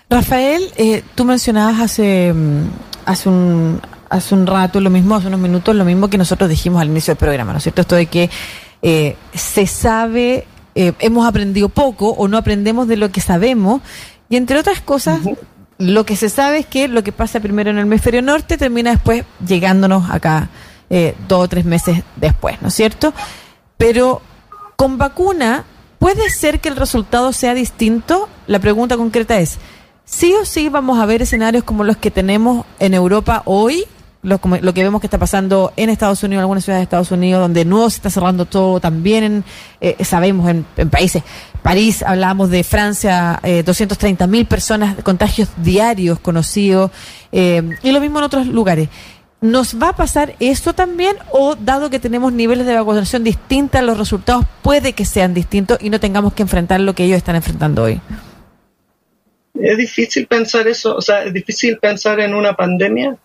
Rafael, 0.10 0.64
eh, 0.78 1.04
tú 1.16 1.24
mencionabas 1.24 1.80
hace, 1.80 2.34
mm, 2.34 2.64
hace, 3.06 3.30
un, 3.30 3.82
hace 4.10 4.34
un 4.34 4.48
rato 4.48 4.82
lo 4.82 4.90
mismo, 4.90 5.16
hace 5.16 5.28
unos 5.28 5.40
minutos, 5.40 5.76
lo 5.76 5.86
mismo 5.86 6.10
que 6.10 6.18
nosotros 6.18 6.50
dijimos 6.50 6.82
al 6.82 6.88
inicio 6.88 7.14
del 7.14 7.20
programa, 7.20 7.52
¿no 7.52 7.58
es 7.58 7.64
cierto? 7.64 7.82
Esto 7.82 7.96
de 7.96 8.08
que 8.08 8.30
eh, 8.82 9.16
se 9.34 9.68
sabe, 9.68 10.46
hemos 10.74 11.28
aprendido 11.28 11.68
poco 11.70 12.10
o 12.10 12.28
no 12.28 12.38
aprendemos 12.38 12.88
de 12.88 12.98
lo 12.98 13.12
que 13.12 13.22
sabemos, 13.22 13.82
y 14.30 14.38
entre 14.38 14.58
otras 14.58 14.80
cosas, 14.80 15.20
lo 15.78 16.06
que 16.06 16.16
se 16.16 16.30
sabe 16.30 16.60
es 16.60 16.66
que 16.66 16.88
lo 16.88 17.04
que 17.04 17.12
pasa 17.12 17.40
primero 17.40 17.70
en 17.70 17.78
el 17.78 17.84
hemisferio 17.84 18.22
norte 18.22 18.58
termina 18.58 18.92
después 18.92 19.26
llegándonos 19.46 20.10
acá 20.10 20.50
eh, 20.94 21.16
dos 21.28 21.46
o 21.46 21.48
tres 21.48 21.64
meses 21.64 22.04
después, 22.18 22.62
¿no 22.62 22.68
es 22.68 22.74
cierto? 22.74 23.14
Pero 23.78 24.22
con 24.76 24.98
vacuna, 24.98 25.64
¿puede 26.00 26.30
ser 26.30 26.60
que 26.60 26.68
el 26.68 26.76
resultado 26.76 27.32
sea 27.32 27.54
distinto? 27.54 28.28
La 28.46 28.60
pregunta 28.60 28.98
concreta 28.98 29.40
es, 29.40 29.58
¿sí 30.04 30.34
o 30.34 30.44
sí 30.44 30.68
vamos 30.68 31.00
a 31.00 31.06
ver 31.06 31.22
escenarios 31.22 31.64
como 31.64 31.86
los 31.86 31.96
que 31.96 32.12
tenemos 32.12 32.66
en 32.80 32.94
Europa 32.94 33.42
hoy? 33.46 33.88
lo, 34.24 34.40
lo, 34.62 34.74
que 34.74 34.84
vemos 34.84 35.02
que 35.02 35.08
está 35.08 35.18
pasando 35.18 35.74
en 35.76 35.90
Estados 35.90 36.22
Unidos, 36.24 36.40
en 36.40 36.42
algunas 36.42 36.64
ciudades 36.64 36.82
de 36.82 36.84
Estados 36.84 37.12
Unidos, 37.12 37.42
donde 37.42 37.66
nuevo 37.66 37.90
se 37.90 37.98
está 37.98 38.10
cerrando 38.10 38.46
todo, 38.46 38.80
también 38.80 39.24
en, 39.24 39.44
eh, 39.80 40.04
sabemos 40.04 40.50
en, 40.50 40.90
países, 40.90 41.24
París, 41.64 42.04
hablamos 42.04 42.50
de 42.50 42.64
Francia, 42.64 43.40
eh, 43.44 43.64
230 43.64 44.28
mil 44.28 44.46
personas, 44.46 44.96
contagios 45.04 45.50
diarios 45.58 46.20
conocidos, 46.20 46.92
eh, 47.32 47.68
y 47.82 47.92
lo 47.92 48.00
mismo 48.00 48.20
en 48.20 48.26
otros 48.26 48.48
lugares. 48.48 48.90
¿Nos 49.42 49.82
va 49.82 49.90
a 49.90 49.96
pasar 49.96 50.36
eso 50.40 50.74
también 50.74 51.18
o 51.32 51.56
dado 51.56 51.90
que 51.90 51.98
tenemos 51.98 52.32
niveles 52.32 52.68
de 52.68 52.76
vacunación 52.76 53.24
distintos, 53.24 53.82
los 53.82 53.98
resultados 53.98 54.46
puede 54.62 54.94
que 54.94 55.04
sean 55.04 55.34
distintos 55.34 55.80
y 55.82 55.90
no 55.90 56.00
tengamos 56.00 56.34
que 56.34 56.44
enfrentar 56.44 56.80
lo 56.80 56.94
que 56.94 57.06
ellos 57.06 57.18
están 57.18 57.36
enfrentando 57.36 57.82
hoy? 57.82 58.00
Es 59.60 59.78
difícil 59.78 60.28
pensar 60.28 60.68
eso, 60.68 60.96
o 60.96 61.02
sea, 61.02 61.24
es 61.24 61.34
difícil 61.34 61.80
pensar 61.80 62.20
en 62.20 62.36
una 62.36 62.56
pandemia, 62.56 63.18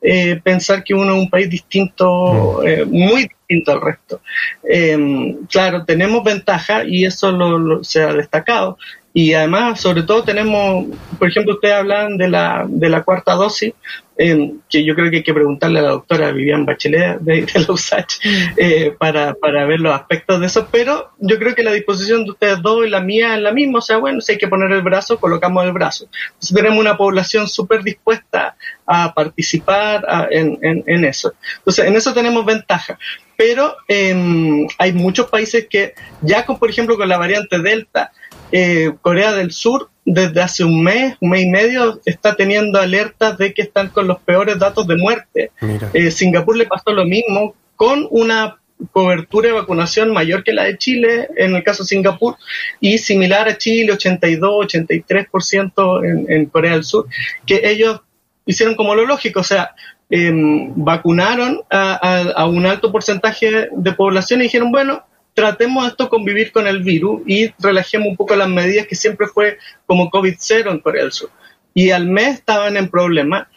eh, 0.00 0.40
pensar 0.44 0.84
que 0.84 0.94
uno 0.94 1.16
es 1.16 1.22
un 1.22 1.28
país 1.28 1.50
distinto, 1.50 2.60
mm. 2.62 2.66
eh, 2.68 2.84
muy 2.84 3.22
distinto 3.22 3.72
al 3.72 3.80
resto. 3.80 4.20
Eh, 4.62 5.36
claro, 5.50 5.84
tenemos 5.84 6.22
ventaja 6.22 6.84
y 6.84 7.04
eso 7.04 7.32
lo, 7.32 7.82
se 7.82 8.00
ha 8.00 8.12
destacado. 8.12 8.78
Y 9.16 9.32
además, 9.32 9.80
sobre 9.80 10.02
todo, 10.02 10.24
tenemos, 10.24 10.86
por 11.20 11.28
ejemplo, 11.28 11.54
ustedes 11.54 11.76
hablan 11.76 12.16
de 12.18 12.28
la, 12.28 12.66
de 12.68 12.88
la 12.88 13.04
cuarta 13.04 13.34
dosis, 13.34 13.72
eh, 14.18 14.54
que 14.68 14.84
yo 14.84 14.96
creo 14.96 15.08
que 15.08 15.18
hay 15.18 15.22
que 15.22 15.32
preguntarle 15.32 15.78
a 15.78 15.82
la 15.82 15.90
doctora 15.90 16.32
Vivian 16.32 16.66
Bachelet 16.66 17.20
de, 17.20 17.46
la 17.54 17.72
USACH 17.72 18.16
mm. 18.24 18.28
eh, 18.56 18.94
para, 18.98 19.34
para 19.34 19.66
ver 19.66 19.78
los 19.78 19.94
aspectos 19.94 20.40
de 20.40 20.46
eso, 20.46 20.66
pero 20.70 21.12
yo 21.18 21.38
creo 21.38 21.54
que 21.54 21.62
la 21.62 21.72
disposición 21.72 22.24
de 22.24 22.32
ustedes 22.32 22.60
dos 22.60 22.84
y 22.84 22.90
la 22.90 23.00
mía 23.00 23.36
es 23.36 23.40
la 23.40 23.52
misma, 23.52 23.78
o 23.78 23.82
sea, 23.82 23.98
bueno, 23.98 24.20
si 24.20 24.32
hay 24.32 24.38
que 24.38 24.48
poner 24.48 24.72
el 24.72 24.82
brazo, 24.82 25.20
colocamos 25.20 25.64
el 25.64 25.72
brazo. 25.72 26.08
Entonces 26.26 26.54
tenemos 26.56 26.80
una 26.80 26.96
población 26.96 27.46
súper 27.46 27.84
dispuesta 27.84 28.56
a 28.84 29.14
participar 29.14 30.28
en, 30.30 30.58
en, 30.60 31.04
eso. 31.04 31.34
Entonces, 31.58 31.86
en 31.86 31.94
eso 31.94 32.12
tenemos 32.12 32.44
ventaja. 32.44 32.98
Pero 33.36 33.76
eh, 33.88 34.66
hay 34.78 34.92
muchos 34.92 35.28
países 35.28 35.66
que 35.68 35.94
ya, 36.20 36.44
con, 36.44 36.58
por 36.58 36.70
ejemplo, 36.70 36.96
con 36.96 37.08
la 37.08 37.18
variante 37.18 37.58
Delta, 37.58 38.12
eh, 38.52 38.92
Corea 39.00 39.32
del 39.32 39.52
Sur 39.52 39.90
desde 40.04 40.42
hace 40.42 40.64
un 40.64 40.82
mes, 40.82 41.16
un 41.20 41.30
mes 41.30 41.42
y 41.42 41.48
medio, 41.48 42.00
está 42.04 42.34
teniendo 42.34 42.78
alertas 42.78 43.38
de 43.38 43.54
que 43.54 43.62
están 43.62 43.88
con 43.88 44.06
los 44.06 44.18
peores 44.20 44.58
datos 44.58 44.86
de 44.86 44.96
muerte. 44.96 45.50
Eh, 45.92 46.10
Singapur 46.10 46.56
le 46.56 46.66
pasó 46.66 46.92
lo 46.92 47.04
mismo 47.04 47.54
con 47.76 48.06
una 48.10 48.58
cobertura 48.92 49.48
de 49.48 49.54
vacunación 49.54 50.12
mayor 50.12 50.44
que 50.44 50.52
la 50.52 50.64
de 50.64 50.76
Chile, 50.76 51.28
en 51.36 51.54
el 51.54 51.62
caso 51.62 51.84
de 51.84 51.88
Singapur, 51.88 52.36
y 52.80 52.98
similar 52.98 53.48
a 53.48 53.56
Chile, 53.56 53.92
82, 53.92 54.66
83% 54.66 56.04
en, 56.04 56.30
en 56.30 56.46
Corea 56.46 56.72
del 56.72 56.84
Sur, 56.84 57.06
que 57.46 57.62
ellos 57.64 58.00
hicieron 58.46 58.74
como 58.74 58.94
lo 58.94 59.06
lógico, 59.06 59.40
o 59.40 59.44
sea, 59.44 59.74
em, 60.10 60.72
vacunaron 60.76 61.62
a, 61.70 62.46
un 62.46 62.66
alto 62.66 62.92
porcentaje 62.92 63.68
de 63.72 63.92
población 63.92 64.40
y 64.40 64.44
dijeron, 64.44 64.70
bueno, 64.70 65.04
tratemos 65.34 65.86
esto 65.88 66.08
convivir 66.08 66.52
con 66.52 66.66
el 66.66 66.82
virus 66.82 67.22
y 67.26 67.52
relajemos 67.58 68.08
un 68.08 68.16
poco 68.16 68.36
las 68.36 68.48
medidas 68.48 68.86
que 68.86 68.94
siempre 68.94 69.26
fue 69.26 69.58
como 69.84 70.10
COVID-0 70.10 70.70
en 70.70 70.78
Corea 70.78 71.02
del 71.02 71.12
Sur. 71.12 71.30
Y 71.74 71.90
al 71.90 72.06
mes 72.06 72.34
estaban 72.38 72.76
en 72.76 72.88
problemas. 72.88 73.48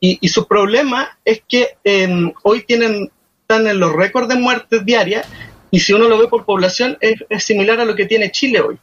Y, 0.00 0.28
su 0.28 0.46
problema 0.46 1.18
es 1.24 1.42
que 1.48 1.76
em, 1.82 2.32
hoy 2.42 2.62
tienen, 2.62 3.10
están 3.40 3.66
en 3.66 3.80
los 3.80 3.92
récords 3.92 4.28
de 4.28 4.36
muertes 4.36 4.84
diarias 4.84 5.26
y 5.70 5.80
si 5.80 5.92
uno 5.92 6.08
lo 6.08 6.18
ve 6.18 6.28
por 6.28 6.44
población 6.44 6.96
es, 7.00 7.44
similar 7.44 7.80
a 7.80 7.84
lo 7.84 7.96
que 7.96 8.06
tiene 8.06 8.30
Chile 8.30 8.60
hoy. 8.60 8.78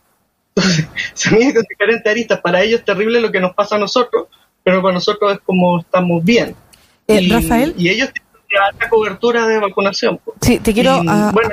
Entonces, 0.56 0.88
se 1.14 1.32
mide 1.32 1.54
con 1.54 1.64
diferentes 1.68 2.12
aristas. 2.12 2.42
Para 2.42 2.62
ellos 2.62 2.80
es 2.80 2.86
terrible 2.86 3.22
lo 3.22 3.32
que 3.32 3.40
nos 3.40 3.54
pasa 3.56 3.76
a 3.76 3.80
nosotros, 3.80 4.28
pero 4.64 4.82
para 4.82 4.94
nosotros 4.94 5.34
es 5.34 5.40
como 5.40 5.80
estamos 5.80 6.24
bien. 6.24 6.56
Eh, 7.08 7.22
y, 7.22 7.32
Rafael. 7.32 7.74
Y 7.78 7.90
ellos 7.90 8.10
tienen 8.12 8.64
alta 8.72 8.90
cobertura 8.90 9.48
de 9.48 9.60
vacunación. 9.60 10.20
Sí, 10.42 10.60
te 10.60 10.74
quiero. 10.74 11.02
Ah, 11.08 11.32
bueno, 11.34 11.52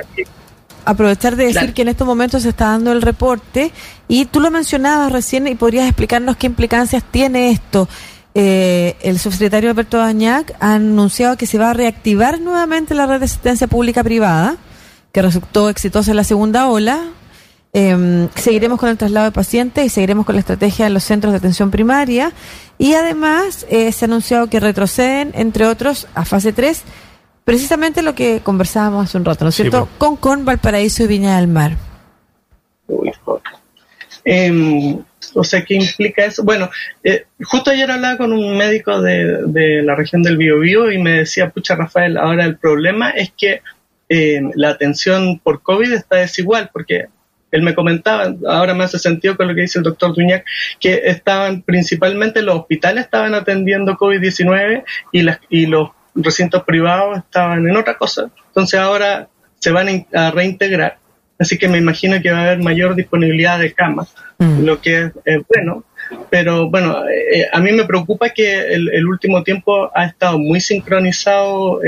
aprovechar 0.85 1.35
de 1.35 1.45
decir 1.45 1.73
que 1.73 1.81
en 1.81 1.87
estos 1.87 2.07
momentos 2.07 2.43
se 2.43 2.49
está 2.49 2.65
dando 2.65 2.91
el 2.91 3.01
reporte 3.01 3.71
y 4.07 4.25
tú 4.25 4.39
lo 4.39 4.51
mencionabas 4.51 5.11
recién 5.11 5.47
y 5.47 5.55
podrías 5.55 5.87
explicarnos 5.87 6.37
qué 6.37 6.47
implicancias 6.47 7.03
tiene 7.03 7.51
esto. 7.51 7.87
Eh, 8.33 8.95
el 9.01 9.19
subsecretario 9.19 9.69
Alberto 9.69 9.97
Dañac 9.97 10.53
ha 10.59 10.75
anunciado 10.75 11.37
que 11.37 11.45
se 11.45 11.57
va 11.57 11.71
a 11.71 11.73
reactivar 11.73 12.39
nuevamente 12.39 12.93
la 12.93 13.05
red 13.05 13.19
de 13.19 13.25
asistencia 13.25 13.67
pública 13.67 14.03
privada, 14.03 14.57
que 15.11 15.21
resultó 15.21 15.69
exitosa 15.69 16.11
en 16.11 16.17
la 16.17 16.23
segunda 16.23 16.69
ola. 16.69 17.01
Em, 17.73 18.27
seguiremos 18.35 18.79
con 18.79 18.89
el 18.89 18.97
traslado 18.97 19.25
de 19.25 19.31
pacientes 19.31 19.85
y 19.85 19.89
seguiremos 19.89 20.25
con 20.25 20.35
la 20.35 20.39
estrategia 20.41 20.85
de 20.85 20.91
los 20.91 21.03
centros 21.03 21.33
de 21.33 21.37
atención 21.37 21.71
primaria. 21.71 22.31
Y 22.77 22.93
además 22.93 23.65
eh, 23.69 23.91
se 23.91 24.05
ha 24.05 24.07
anunciado 24.07 24.47
que 24.47 24.59
retroceden, 24.59 25.31
entre 25.35 25.67
otros, 25.67 26.07
a 26.15 26.25
fase 26.25 26.53
3 26.53 26.83
precisamente 27.43 28.01
lo 28.01 28.15
que 28.15 28.41
conversábamos 28.43 29.05
hace 29.05 29.17
un 29.17 29.25
rato, 29.25 29.45
¿no 29.45 29.49
es 29.49 29.55
cierto? 29.55 29.87
Con 29.97 30.15
Con 30.15 30.45
Valparaíso 30.45 31.03
y 31.03 31.07
Viña 31.07 31.37
del 31.37 31.47
Mar. 31.47 31.77
Em, 34.23 35.03
o 35.33 35.43
sea, 35.43 35.63
¿qué 35.63 35.75
implica 35.75 36.25
eso? 36.25 36.43
Bueno, 36.43 36.69
eh, 37.03 37.25
justo 37.43 37.71
ayer 37.71 37.89
hablaba 37.89 38.17
con 38.17 38.33
un 38.33 38.57
médico 38.57 39.01
de, 39.01 39.81
la 39.83 39.95
región 39.95 40.21
del 40.23 40.37
Biobío 40.37 40.91
y 40.91 40.97
me 40.97 41.19
decía, 41.19 41.49
pucha 41.49 41.75
Rafael, 41.75 42.17
ahora 42.17 42.45
el 42.45 42.57
problema 42.57 43.11
es 43.11 43.31
que 43.35 43.61
em, 44.09 44.51
la 44.55 44.69
atención 44.69 45.39
por 45.39 45.61
COVID 45.63 45.91
está 45.93 46.17
desigual, 46.17 46.69
porque 46.71 47.07
él 47.51 47.63
me 47.63 47.75
comentaba, 47.75 48.33
ahora 48.47 48.73
me 48.73 48.83
hace 48.83 48.99
sentido 48.99 49.35
con 49.35 49.47
lo 49.47 49.55
que 49.55 49.61
dice 49.61 49.79
el 49.79 49.83
doctor 49.83 50.13
Duñac, 50.13 50.45
que 50.79 51.01
estaban 51.05 51.61
principalmente 51.63 52.41
los 52.41 52.55
hospitales 52.55 53.05
estaban 53.05 53.35
atendiendo 53.35 53.97
COVID-19 53.97 54.83
y, 55.11 55.21
las, 55.23 55.39
y 55.49 55.65
los 55.65 55.89
recintos 56.15 56.63
privados 56.63 57.17
estaban 57.17 57.67
en 57.67 57.75
otra 57.75 57.97
cosa. 57.97 58.29
Entonces 58.47 58.79
ahora 58.79 59.27
se 59.59 59.71
van 59.71 60.05
a 60.13 60.31
reintegrar. 60.31 60.97
Así 61.39 61.57
que 61.57 61.67
me 61.67 61.79
imagino 61.79 62.21
que 62.21 62.31
va 62.31 62.39
a 62.39 62.43
haber 62.43 62.59
mayor 62.59 62.95
disponibilidad 62.95 63.57
de 63.57 63.73
camas, 63.73 64.13
mm. 64.37 64.63
lo 64.63 64.79
que 64.79 65.11
es, 65.25 65.41
bueno. 65.47 65.83
Pero 66.29 66.69
bueno, 66.69 67.03
eh, 67.07 67.47
a 67.51 67.59
mí 67.59 67.71
me 67.71 67.85
preocupa 67.85 68.29
que 68.29 68.73
el, 68.73 69.07
último 69.07 69.43
tiempo 69.43 69.89
ha 69.95 70.05
estado 70.05 70.37
muy 70.37 70.59
sincronizado 70.59 71.79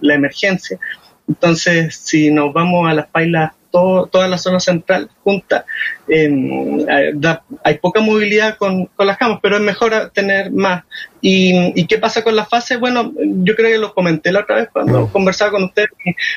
la 0.00 0.14
emergencia. 0.14 0.78
Entonces, 1.26 1.96
si 1.96 2.30
nos 2.30 2.52
vamos 2.52 2.90
a 2.90 2.94
las 2.94 3.06
pailas 3.06 3.52
toda 3.72 4.28
la 4.28 4.38
zona 4.38 4.60
central 4.60 5.10
junta. 5.24 5.64
hay 6.08 7.78
poca 7.80 8.00
movilidad 8.00 8.56
con, 8.56 8.88
las 8.98 9.18
camas, 9.18 9.40
pero 9.42 9.56
es 9.56 9.62
mejor 9.62 10.10
tener 10.14 10.52
más. 10.52 10.84
¿Y, 11.20 11.86
qué 11.86 11.98
pasa 11.98 12.22
con 12.22 12.36
las 12.36 12.48
fases? 12.48 12.78
Bueno, 12.78 13.12
yo 13.16 13.56
creo 13.56 13.70
que 13.70 13.78
lo 13.78 13.94
comenté 13.94 14.30
la 14.30 14.40
otra 14.40 14.56
vez 14.56 14.68
cuando 14.72 15.08
conversaba 15.08 15.50
con 15.50 15.64
ustedes. 15.64 15.90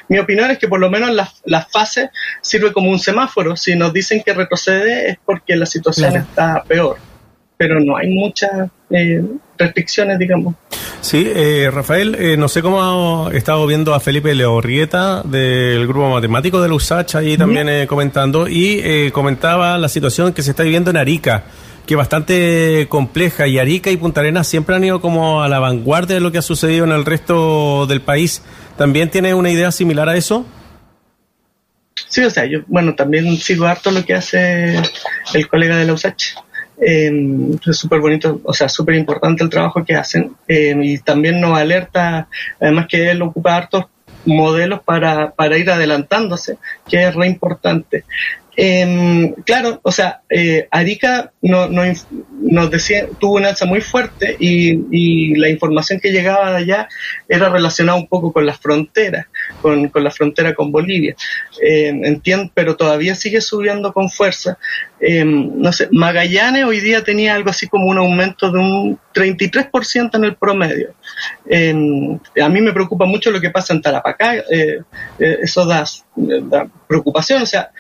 Mi, 0.08 0.18
opinión 0.18 0.50
es 0.50 0.58
que 0.58 0.68
por 0.68 0.80
lo 0.80 0.89
menos 0.89 1.12
las 1.12 1.42
la 1.46 1.62
fases 1.62 2.10
sirve 2.42 2.74
como 2.74 2.89
un 2.89 3.00
semáforo. 3.00 3.56
Si 3.56 3.75
nos 3.75 3.94
dicen 3.94 4.24
que 4.25 4.34
retrocede 4.34 5.10
es 5.10 5.18
porque 5.24 5.56
la 5.56 5.65
situación 5.65 6.15
está 6.15 6.63
peor 6.68 6.98
pero 7.58 7.80
no 7.80 7.98
hay 7.98 8.10
muchas 8.10 8.70
eh, 8.89 9.24
restricciones, 9.58 10.20
digamos. 10.20 10.56
Sí, 11.02 11.24
eh, 11.28 11.70
Rafael, 11.72 12.16
eh, 12.16 12.38
no 12.38 12.48
sé 12.48 12.62
cómo 12.62 13.28
ha 13.28 13.34
estado 13.34 13.66
viendo 13.68 13.94
a 13.94 14.00
Felipe 14.00 14.34
Leorrieta 14.34 15.22
del 15.24 15.88
grupo 15.88 16.10
matemático 16.10 16.62
de 16.62 16.68
la 16.68 16.74
USACH 16.74 17.16
ahí 17.16 17.38
también 17.38 17.88
comentando 17.88 18.48
y 18.48 19.12
comentaba 19.12 19.78
la 19.78 19.90
situación 19.90 20.34
que 20.34 20.42
se 20.42 20.52
está 20.52 20.64
viviendo 20.64 20.90
en 20.90 20.98
Arica 20.98 21.44
que 21.86 21.94
es 21.94 21.98
bastante 21.98 22.88
compleja 22.90 23.48
y 23.48 23.60
Arica 23.60 23.92
y 23.92 23.98
Punta 23.98 24.22
Arenas 24.22 24.48
siempre 24.48 24.76
han 24.76 24.84
ido 24.84 25.02
como 25.02 25.44
a 25.44 25.48
la 25.48 25.60
vanguardia 25.60 26.16
de 26.16 26.22
lo 26.22 26.32
que 26.32 26.40
ha 26.40 26.42
sucedido 26.42 26.86
en 26.86 26.92
el 26.92 27.06
resto 27.06 27.86
del 27.88 28.02
país. 28.02 28.42
¿También 28.78 29.10
tiene 29.10 29.34
una 29.34 29.52
idea 29.52 29.72
similar 29.72 30.10
a 30.10 30.18
eso? 30.18 30.46
Sí, 32.10 32.24
o 32.24 32.30
sea, 32.30 32.46
yo, 32.46 32.60
bueno, 32.68 32.96
también 32.96 33.38
sigo 33.38 33.66
harto 33.66 33.92
lo 33.92 34.04
que 34.04 34.14
hace 34.14 34.82
el 35.34 35.48
colega 35.48 35.78
de 35.78 35.86
la 35.86 35.94
USACH. 35.94 36.36
Eh, 36.82 37.58
es 37.65 37.77
súper 37.77 38.00
bonito, 38.00 38.41
o 38.44 38.53
sea, 38.53 38.67
súper 38.67 38.96
importante 38.96 39.44
el 39.44 39.50
trabajo 39.50 39.84
que 39.86 39.96
hacen 39.96 40.36
em, 40.48 40.84
y 40.84 40.98
también 41.00 41.39
nos 41.39 41.58
alerta, 41.58 42.27
además 42.60 42.88
que 42.89 43.10
él 43.12 43.22
ocupa 43.22 43.55
hartos 43.55 43.86
modelos 44.25 44.82
para, 44.82 45.32
para 45.32 45.58
ir 45.58 45.70
adelantándose, 45.70 46.58
que 46.88 47.03
es 47.03 47.15
re 47.15 47.27
importante. 47.27 48.03
Eh, 48.58 49.34
claro, 49.46 49.80
o 49.84 49.92
sea, 49.92 50.22
eh, 50.30 50.68
Arica 50.72 51.32
no, 51.42 51.68
no, 51.68 51.84
nos 52.42 52.72
decía, 52.72 53.08
tuvo 53.20 53.36
una 53.36 53.50
alza 53.50 53.66
muy 53.66 53.82
fuerte 53.82 54.38
y, 54.40 55.36
la 55.36 55.50
información 55.50 56.00
que 56.00 56.12
llegaba 56.12 56.52
de 56.52 56.58
allá 56.58 56.88
era 57.28 57.50
relacionada 57.50 57.98
un 57.98 58.08
poco 58.08 58.32
con 58.32 58.46
las 58.46 58.58
fronteras, 58.58 59.28
con, 59.62 59.92
la 59.94 60.12
frontera 60.12 60.54
con 60.54 60.72
Bolivia. 60.72 61.16
Eh, 61.62 61.90
entiendo, 61.90 62.52
pero 62.54 62.76
todavía 62.76 63.16
sigue 63.16 63.42
subiendo 63.42 63.92
con 63.92 64.10
fuerza. 64.10 64.58
Eh, 65.00 65.26
no 65.26 65.72
sé, 65.74 65.90
Magallanes 65.92 66.64
hoy 66.64 66.80
día 66.80 67.04
tenía 67.04 67.36
algo 67.36 67.50
así 67.50 67.68
como 67.68 67.88
un 67.88 67.98
aumento 67.98 68.52
de 68.52 68.60
un 68.60 69.00
33% 69.14 70.16
en 70.16 70.24
el 70.24 70.36
promedio. 70.36 70.94
a 71.50 72.50
mí 72.50 72.62
me 72.62 72.74
preocupa 72.74 73.06
mucho 73.06 73.32
lo 73.32 73.42
que 73.42 73.50
pasa 73.50 73.74
en 73.74 73.82
Tarapacá, 73.82 74.36
eso 75.20 75.66
da, 75.66 75.86
da 76.16 76.68
preocupación, 76.88 77.42
o 77.42 77.46
sea, 77.46 77.72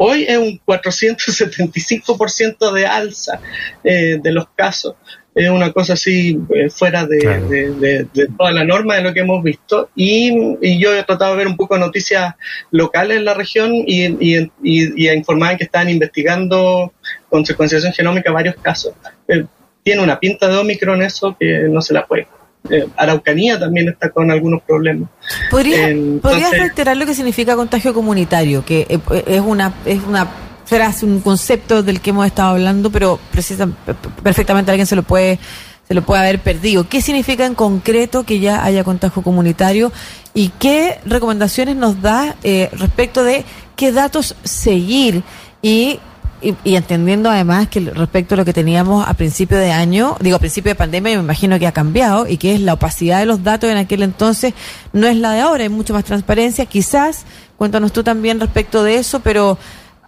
Hoy 0.00 0.26
es 0.28 0.38
un 0.38 0.60
475% 0.64 2.72
de 2.72 2.86
alza 2.86 3.40
eh, 3.82 4.20
de 4.22 4.32
los 4.32 4.46
casos. 4.54 4.94
es 5.34 5.50
una 5.50 5.72
cosa 5.72 5.94
así 5.94 6.38
eh, 6.54 6.70
fuera 6.70 7.04
de, 7.04 8.06
toda 8.38 8.52
la 8.52 8.64
norma 8.64 8.94
de 8.94 9.02
lo 9.02 9.12
que 9.12 9.18
hemos 9.20 9.42
visto. 9.42 9.90
Y, 9.96 10.78
yo 10.78 10.94
he 10.94 11.02
tratado 11.02 11.32
de 11.32 11.38
ver 11.38 11.48
un 11.48 11.56
poco 11.56 11.76
noticias 11.78 12.36
locales 12.70 13.16
en 13.16 13.24
la 13.24 13.34
región 13.34 13.74
y, 13.74 14.04
y, 14.04 14.52
y, 14.62 15.10
informar 15.10 15.56
que 15.56 15.64
están 15.64 15.90
investigando 15.90 16.92
con 17.28 17.44
secuenciación 17.44 17.92
genómica 17.92 18.30
varios 18.30 18.54
casos. 18.54 18.92
Eh, 19.26 19.46
tiene 19.82 20.00
una 20.00 20.20
pinta 20.20 20.46
de 20.46 20.58
Omicron 20.58 21.02
eso 21.02 21.36
que 21.36 21.66
no 21.68 21.82
se 21.82 21.92
la 21.92 22.06
puede. 22.06 22.28
Eh, 22.70 22.86
Araucanía 22.96 23.58
también 23.58 23.88
está 23.88 24.10
con 24.10 24.30
algunos 24.30 24.62
problemas. 24.62 25.08
¿Podría, 25.50 25.88
¿Podrías 26.20 26.50
reiterar 26.52 26.96
lo 26.96 27.06
que 27.06 27.14
significa 27.14 27.56
contagio 27.56 27.94
comunitario? 27.94 28.64
Que 28.64 28.86
es 29.26 29.40
una, 29.40 29.74
es 29.84 30.02
una 30.02 30.28
frase, 30.64 31.06
un 31.06 31.20
concepto 31.20 31.82
del 31.82 32.00
que 32.00 32.10
hemos 32.10 32.26
estado 32.26 32.50
hablando, 32.50 32.90
pero 32.90 33.18
precisa, 33.32 33.68
perfectamente 34.22 34.70
alguien 34.70 34.86
se 34.86 34.96
lo 34.96 35.02
puede 35.02 35.38
se 35.88 35.94
lo 35.94 36.02
puede 36.02 36.20
haber 36.20 36.38
perdido. 36.40 36.86
¿Qué 36.86 37.00
significa 37.00 37.46
en 37.46 37.54
concreto 37.54 38.24
que 38.24 38.40
ya 38.40 38.62
haya 38.62 38.84
contagio 38.84 39.22
comunitario 39.22 39.90
y 40.34 40.50
qué 40.50 41.00
recomendaciones 41.06 41.76
nos 41.76 42.02
da 42.02 42.36
eh, 42.42 42.68
respecto 42.72 43.24
de 43.24 43.42
qué 43.74 43.90
datos 43.90 44.36
seguir 44.44 45.22
y, 45.62 45.98
y, 46.40 46.76
entendiendo 46.76 47.30
además 47.30 47.68
que 47.68 47.80
respecto 47.80 48.34
a 48.34 48.38
lo 48.38 48.44
que 48.44 48.52
teníamos 48.52 49.06
a 49.06 49.14
principio 49.14 49.58
de 49.58 49.72
año, 49.72 50.16
digo 50.20 50.36
a 50.36 50.38
principio 50.38 50.70
de 50.70 50.76
pandemia, 50.76 51.16
me 51.16 51.22
imagino 51.22 51.58
que 51.58 51.66
ha 51.66 51.72
cambiado 51.72 52.26
y 52.28 52.36
que 52.36 52.54
es 52.54 52.60
la 52.60 52.74
opacidad 52.74 53.20
de 53.20 53.26
los 53.26 53.42
datos 53.42 53.70
en 53.70 53.76
aquel 53.76 54.02
entonces 54.02 54.54
no 54.92 55.06
es 55.06 55.16
la 55.16 55.32
de 55.32 55.40
ahora, 55.40 55.64
hay 55.64 55.68
mucha 55.68 55.92
más 55.92 56.04
transparencia, 56.04 56.66
quizás, 56.66 57.24
cuéntanos 57.56 57.92
tú 57.92 58.04
también 58.04 58.38
respecto 58.38 58.82
de 58.82 58.96
eso, 58.96 59.20
pero 59.20 59.58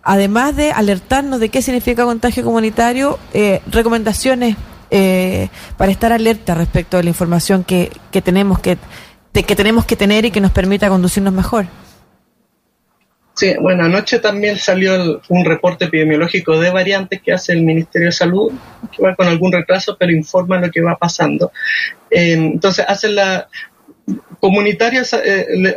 además 0.03 0.57
de 0.57 0.73
alertarnos 0.73 1.41
de 1.41 1.49
qué 1.49 1.63
significa 1.63 2.05
contagio 2.05 2.45
comunitario, 2.45 3.19
eh, 3.33 3.61
recomendaciones 3.71 4.57
eh, 4.91 5.49
para 5.77 5.93
estar 5.93 6.13
alerta 6.13 6.55
respecto 6.55 6.97
de 6.97 7.05
la 7.05 7.11
información 7.11 7.65
que, 7.65 7.93
que 8.11 8.23
tenemos 8.23 8.59
que, 8.61 8.79
que 9.33 9.57
tenemos 9.57 9.85
que 9.85 9.97
tener 9.97 10.25
y 10.25 10.31
que 10.31 10.41
nos 10.41 10.53
permita 10.53 10.89
conducirnos 10.89 11.33
mejor. 11.33 11.67
Sí, 13.41 13.55
bueno, 13.59 13.85
anoche 13.85 14.19
también 14.19 14.59
salió 14.59 15.23
un 15.31 15.45
reporte 15.47 15.87
epidemiológico 15.87 16.61
de 16.61 16.69
variantes 16.69 17.23
que 17.23 17.33
hace 17.33 17.55
el 17.55 17.63
Ministerio 17.63 18.09
de 18.09 18.13
Salud, 18.13 18.53
que 18.95 19.03
va 19.03 19.17
con 19.17 19.29
algún 19.29 19.51
retraso, 19.51 19.97
pero 19.99 20.13
informa 20.13 20.61
lo 20.61 20.71
que 20.71 20.83
va 20.83 20.99
pasando. 20.99 21.51
Eh, 22.11 22.35
entonces, 22.35 22.85
hacen 22.87 23.15
la 23.15 23.49
comunitarios, 24.41 25.17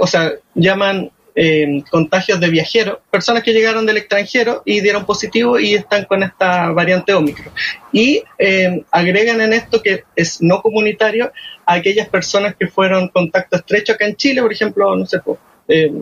o 0.01 0.07
sea, 0.07 0.33
llaman 0.55 1.09
eh, 1.35 1.83
contagios 1.89 2.41
de 2.41 2.49
viajeros, 2.49 2.97
personas 3.09 3.43
que 3.43 3.53
llegaron 3.53 3.85
del 3.85 3.95
extranjero 3.95 4.61
y 4.65 4.81
dieron 4.81 5.05
positivo 5.05 5.57
y 5.57 5.75
están 5.75 6.03
con 6.03 6.21
esta 6.21 6.69
variante 6.71 7.13
Omicron. 7.13 7.53
Y 7.93 8.23
eh, 8.37 8.83
agregan 8.91 9.39
en 9.39 9.53
esto 9.53 9.81
que 9.81 10.03
es 10.17 10.41
no 10.41 10.61
comunitario 10.61 11.31
a 11.65 11.75
aquellas 11.75 12.09
personas 12.09 12.55
que 12.59 12.67
fueron 12.67 13.07
contacto 13.07 13.55
estrecho 13.55 13.93
acá 13.93 14.05
en 14.05 14.17
Chile, 14.17 14.41
por 14.41 14.51
ejemplo, 14.51 14.93
no 14.97 15.05
sé, 15.05 15.21
eh, 15.69 15.93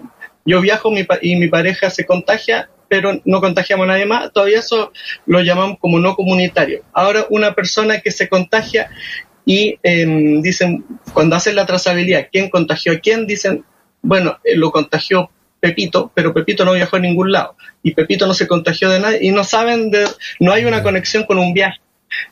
yo 0.45 0.61
viajo 0.61 0.91
y 1.21 1.35
mi 1.35 1.47
pareja 1.47 1.89
se 1.89 2.05
contagia, 2.05 2.69
pero 2.87 3.21
no 3.25 3.39
contagiamos 3.39 3.85
a 3.85 3.87
nadie 3.87 4.05
más, 4.05 4.31
todavía 4.33 4.59
eso 4.59 4.91
lo 5.25 5.41
llamamos 5.41 5.77
como 5.79 5.99
no 5.99 6.15
comunitario. 6.15 6.83
Ahora, 6.93 7.25
una 7.29 7.53
persona 7.53 8.01
que 8.01 8.11
se 8.11 8.27
contagia 8.27 8.89
y 9.45 9.77
dicen, 10.41 10.85
cuando 11.13 11.35
hacen 11.35 11.55
la 11.55 11.65
trazabilidad, 11.65 12.27
quién 12.31 12.49
contagió 12.49 12.93
a 12.93 12.99
quién, 12.99 13.27
dicen, 13.27 13.65
bueno, 14.01 14.39
eh, 14.43 14.55
lo 14.55 14.71
contagió 14.71 15.29
Pepito, 15.59 16.11
pero 16.15 16.33
Pepito 16.33 16.65
no 16.65 16.73
viajó 16.73 16.95
a 16.95 16.99
ningún 16.99 17.31
lado 17.31 17.55
y 17.83 17.93
Pepito 17.93 18.25
no 18.25 18.33
se 18.33 18.47
contagió 18.47 18.89
de 18.89 18.99
nadie 18.99 19.19
y 19.21 19.31
no 19.31 19.43
saben 19.43 19.91
de, 19.91 20.07
no 20.39 20.51
hay 20.51 20.65
una 20.65 20.81
conexión 20.83 21.23
con 21.25 21.37
un 21.37 21.53
viaje. 21.53 21.79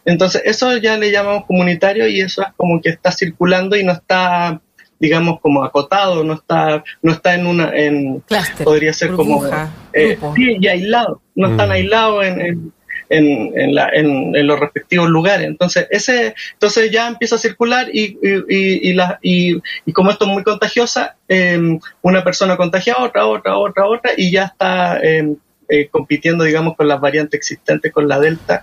Entonces, 0.04 0.42
eso 0.46 0.75
ya 0.78 0.98
le 0.98 1.12
llamamos 1.12 1.46
comunitario 1.46 2.08
y 2.08 2.22
eso 2.22 2.42
es 2.42 2.50
como 2.58 2.82
que 2.82 2.89
está 2.89 3.12
circulando 3.12 3.75
y 3.75 3.84
no 3.84 3.94
está, 3.94 4.62
digamos, 5.00 5.39
como 5.39 5.63
acotado, 5.63 6.24
no 6.24 6.34
está, 6.34 6.84
no 7.01 7.12
está 7.12 7.36
en 7.36 7.48
una, 7.48 7.75
en, 7.75 8.24
podría 8.63 8.94
ser 8.94 9.13
como, 9.13 9.46
eh, 9.94 10.18
sí, 10.36 10.58
y 10.60 10.68
aislado, 10.68 11.22
no 11.36 11.51
están 11.51 11.70
mm. 11.70 11.72
aislados 11.72 12.25
en 12.25 12.74
en, 13.10 13.75
la, 13.75 13.89
en, 13.89 14.48
los 14.48 14.60
respectivos 14.60 15.10
lugares. 15.10 15.48
Entonces, 15.48 15.88
ese, 15.89 16.36
entonces 16.53 16.91
ya 16.91 17.08
empieza 17.08 17.36
a 17.36 17.39
circular 17.39 17.88
y, 17.91 18.18
y, 18.22 18.89
y, 18.89 18.94
la, 18.94 19.20
y, 19.22 19.60
como 19.91 20.12
esto 20.12 20.25
es 20.25 20.32
muy 20.32 20.44
contagiosa, 20.44 21.15
em, 21.27 21.79
una 22.01 22.24
persona 22.24 22.58
contagia 22.58 22.94
a 22.94 23.03
otra, 23.03 23.25
otra, 23.25 23.58
otra, 23.58 23.88
otra, 23.88 24.12
y 24.16 24.31
ya 24.31 24.46
está 24.46 25.00
em, 25.01 25.35
eh, 25.68 25.88
compitiendo, 25.90 26.44
digamos, 26.44 26.75
con 26.75 26.88
las 26.88 27.00
variantes 27.00 27.38
existentes, 27.38 27.92
con 27.92 28.07
la 28.07 28.20
Delta 28.20 28.62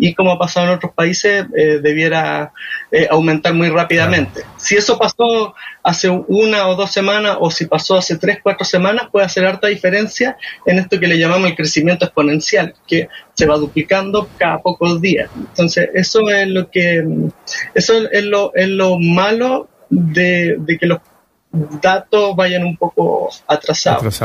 y 0.00 0.14
como 0.14 0.32
ha 0.32 0.38
pasado 0.38 0.66
en 0.66 0.72
otros 0.72 0.92
países, 0.94 1.44
eh, 1.54 1.78
debiera 1.82 2.52
eh, 2.90 3.06
aumentar 3.10 3.52
muy 3.52 3.68
rápidamente. 3.68 4.42
Si 4.56 4.74
eso 4.74 4.98
pasó 4.98 5.54
hace 5.82 6.08
una 6.08 6.68
o 6.68 6.74
dos 6.74 6.90
semanas 6.90 7.36
o 7.38 7.50
si 7.50 7.66
pasó 7.66 7.98
hace 7.98 8.16
tres, 8.16 8.38
cuatro 8.42 8.64
semanas, 8.64 9.08
puede 9.12 9.26
hacer 9.26 9.44
harta 9.44 9.68
diferencia 9.68 10.38
en 10.64 10.78
esto 10.78 10.98
que 10.98 11.06
le 11.06 11.18
llamamos 11.18 11.50
el 11.50 11.56
crecimiento 11.56 12.06
exponencial, 12.06 12.74
que 12.86 13.08
se 13.34 13.46
va 13.46 13.58
duplicando 13.58 14.28
cada 14.38 14.58
pocos 14.58 15.02
días. 15.02 15.30
Entonces, 15.36 15.90
eso 15.92 16.30
es 16.30 16.48
lo 16.48 16.70
que, 16.70 17.04
eso 17.74 18.08
es 18.10 18.24
lo, 18.24 18.54
es 18.54 18.68
lo 18.68 18.98
malo 18.98 19.68
de, 19.90 20.56
de 20.58 20.78
que 20.78 20.86
los 20.86 21.00
datos 21.52 22.36
vayan 22.36 22.64
un 22.64 22.76
poco 22.76 23.28
atrasados. 23.46 24.22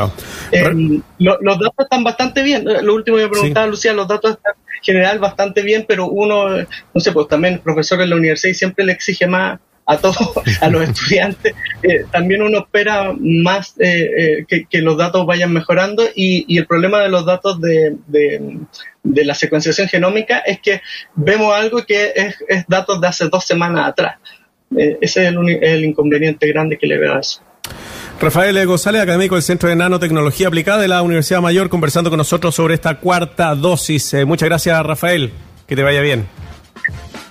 Eh, 0.51 1.01
los 1.19 1.59
datos 1.59 1.73
están 1.79 2.03
bastante 2.03 2.43
bien. 2.43 2.65
Lo 2.65 2.93
último 2.93 3.17
que 3.17 3.23
me 3.23 3.29
preguntaba 3.29 3.67
Lucía, 3.67 3.93
los 3.93 4.07
datos 4.07 4.31
están 4.31 4.53
en 4.77 4.83
general 4.83 5.19
bastante 5.19 5.61
bien, 5.61 5.85
pero 5.87 6.07
uno, 6.07 6.49
no 6.49 7.01
sé, 7.01 7.11
pues 7.11 7.27
también 7.27 7.55
el 7.55 7.59
profesor 7.61 8.01
en 8.01 8.11
la 8.11 8.15
universidad 8.15 8.51
y 8.51 8.55
siempre 8.55 8.85
le 8.85 8.91
exige 8.93 9.27
más 9.27 9.59
a 9.87 9.97
todos, 9.97 10.31
a 10.61 10.69
los 10.69 10.83
estudiantes. 10.89 11.55
Eh, 11.81 12.05
también 12.11 12.41
uno 12.41 12.59
espera 12.59 13.13
más 13.17 13.75
eh, 13.79 14.45
que, 14.47 14.81
los 14.81 14.97
datos 14.97 15.25
vayan 15.25 15.51
mejorando 15.51 16.03
y, 16.15 16.57
el 16.57 16.67
problema 16.67 16.99
de 16.99 17.09
los 17.09 17.25
datos 17.25 17.59
de, 17.59 17.95
de, 18.07 19.25
la 19.25 19.33
secuenciación 19.33 19.87
genómica 19.87 20.39
es 20.39 20.59
que 20.59 20.81
vemos 21.15 21.55
algo 21.55 21.83
que 21.85 22.13
es, 22.15 22.35
es 22.47 22.65
datos 22.67 23.01
de 23.01 23.07
hace 23.07 23.29
dos 23.29 23.45
semanas 23.45 23.89
atrás. 23.89 24.17
Eh, 24.77 24.97
ese 25.01 25.27
es 25.27 25.35
el, 25.61 25.85
inconveniente 25.85 26.47
grande 26.47 26.77
que 26.77 26.87
le 26.87 26.97
veo 26.97 27.15
a 27.15 27.19
eso. 27.19 27.41
Rafael 28.19 28.65
González, 28.65 29.01
académico 29.01 29.35
del 29.35 29.43
Centro 29.43 29.67
de 29.69 29.75
Nanotecnología 29.75 30.47
Aplicada 30.47 30.81
de 30.81 30.87
la 30.87 31.01
Universidad 31.01 31.41
Mayor, 31.41 31.69
conversando 31.69 32.09
con 32.09 32.17
nosotros 32.17 32.55
sobre 32.55 32.75
esta 32.75 32.95
cuarta 32.99 33.53
dosis. 33.55 34.13
Eh, 34.13 34.25
muchas 34.25 34.47
gracias, 34.47 34.85
Rafael. 34.85 35.31
Que 35.67 35.75
te 35.75 35.83
vaya 35.83 36.01
bien. 36.01 36.25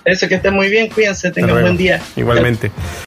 Eso, 0.03 0.27
que 0.27 0.35
esté 0.35 0.51
muy 0.51 0.69
bien, 0.69 0.89
cuídense, 0.89 1.31
tengan 1.31 1.57
un 1.57 1.61
buen 1.61 1.77
día. 1.77 1.99
Igualmente. 2.15 2.71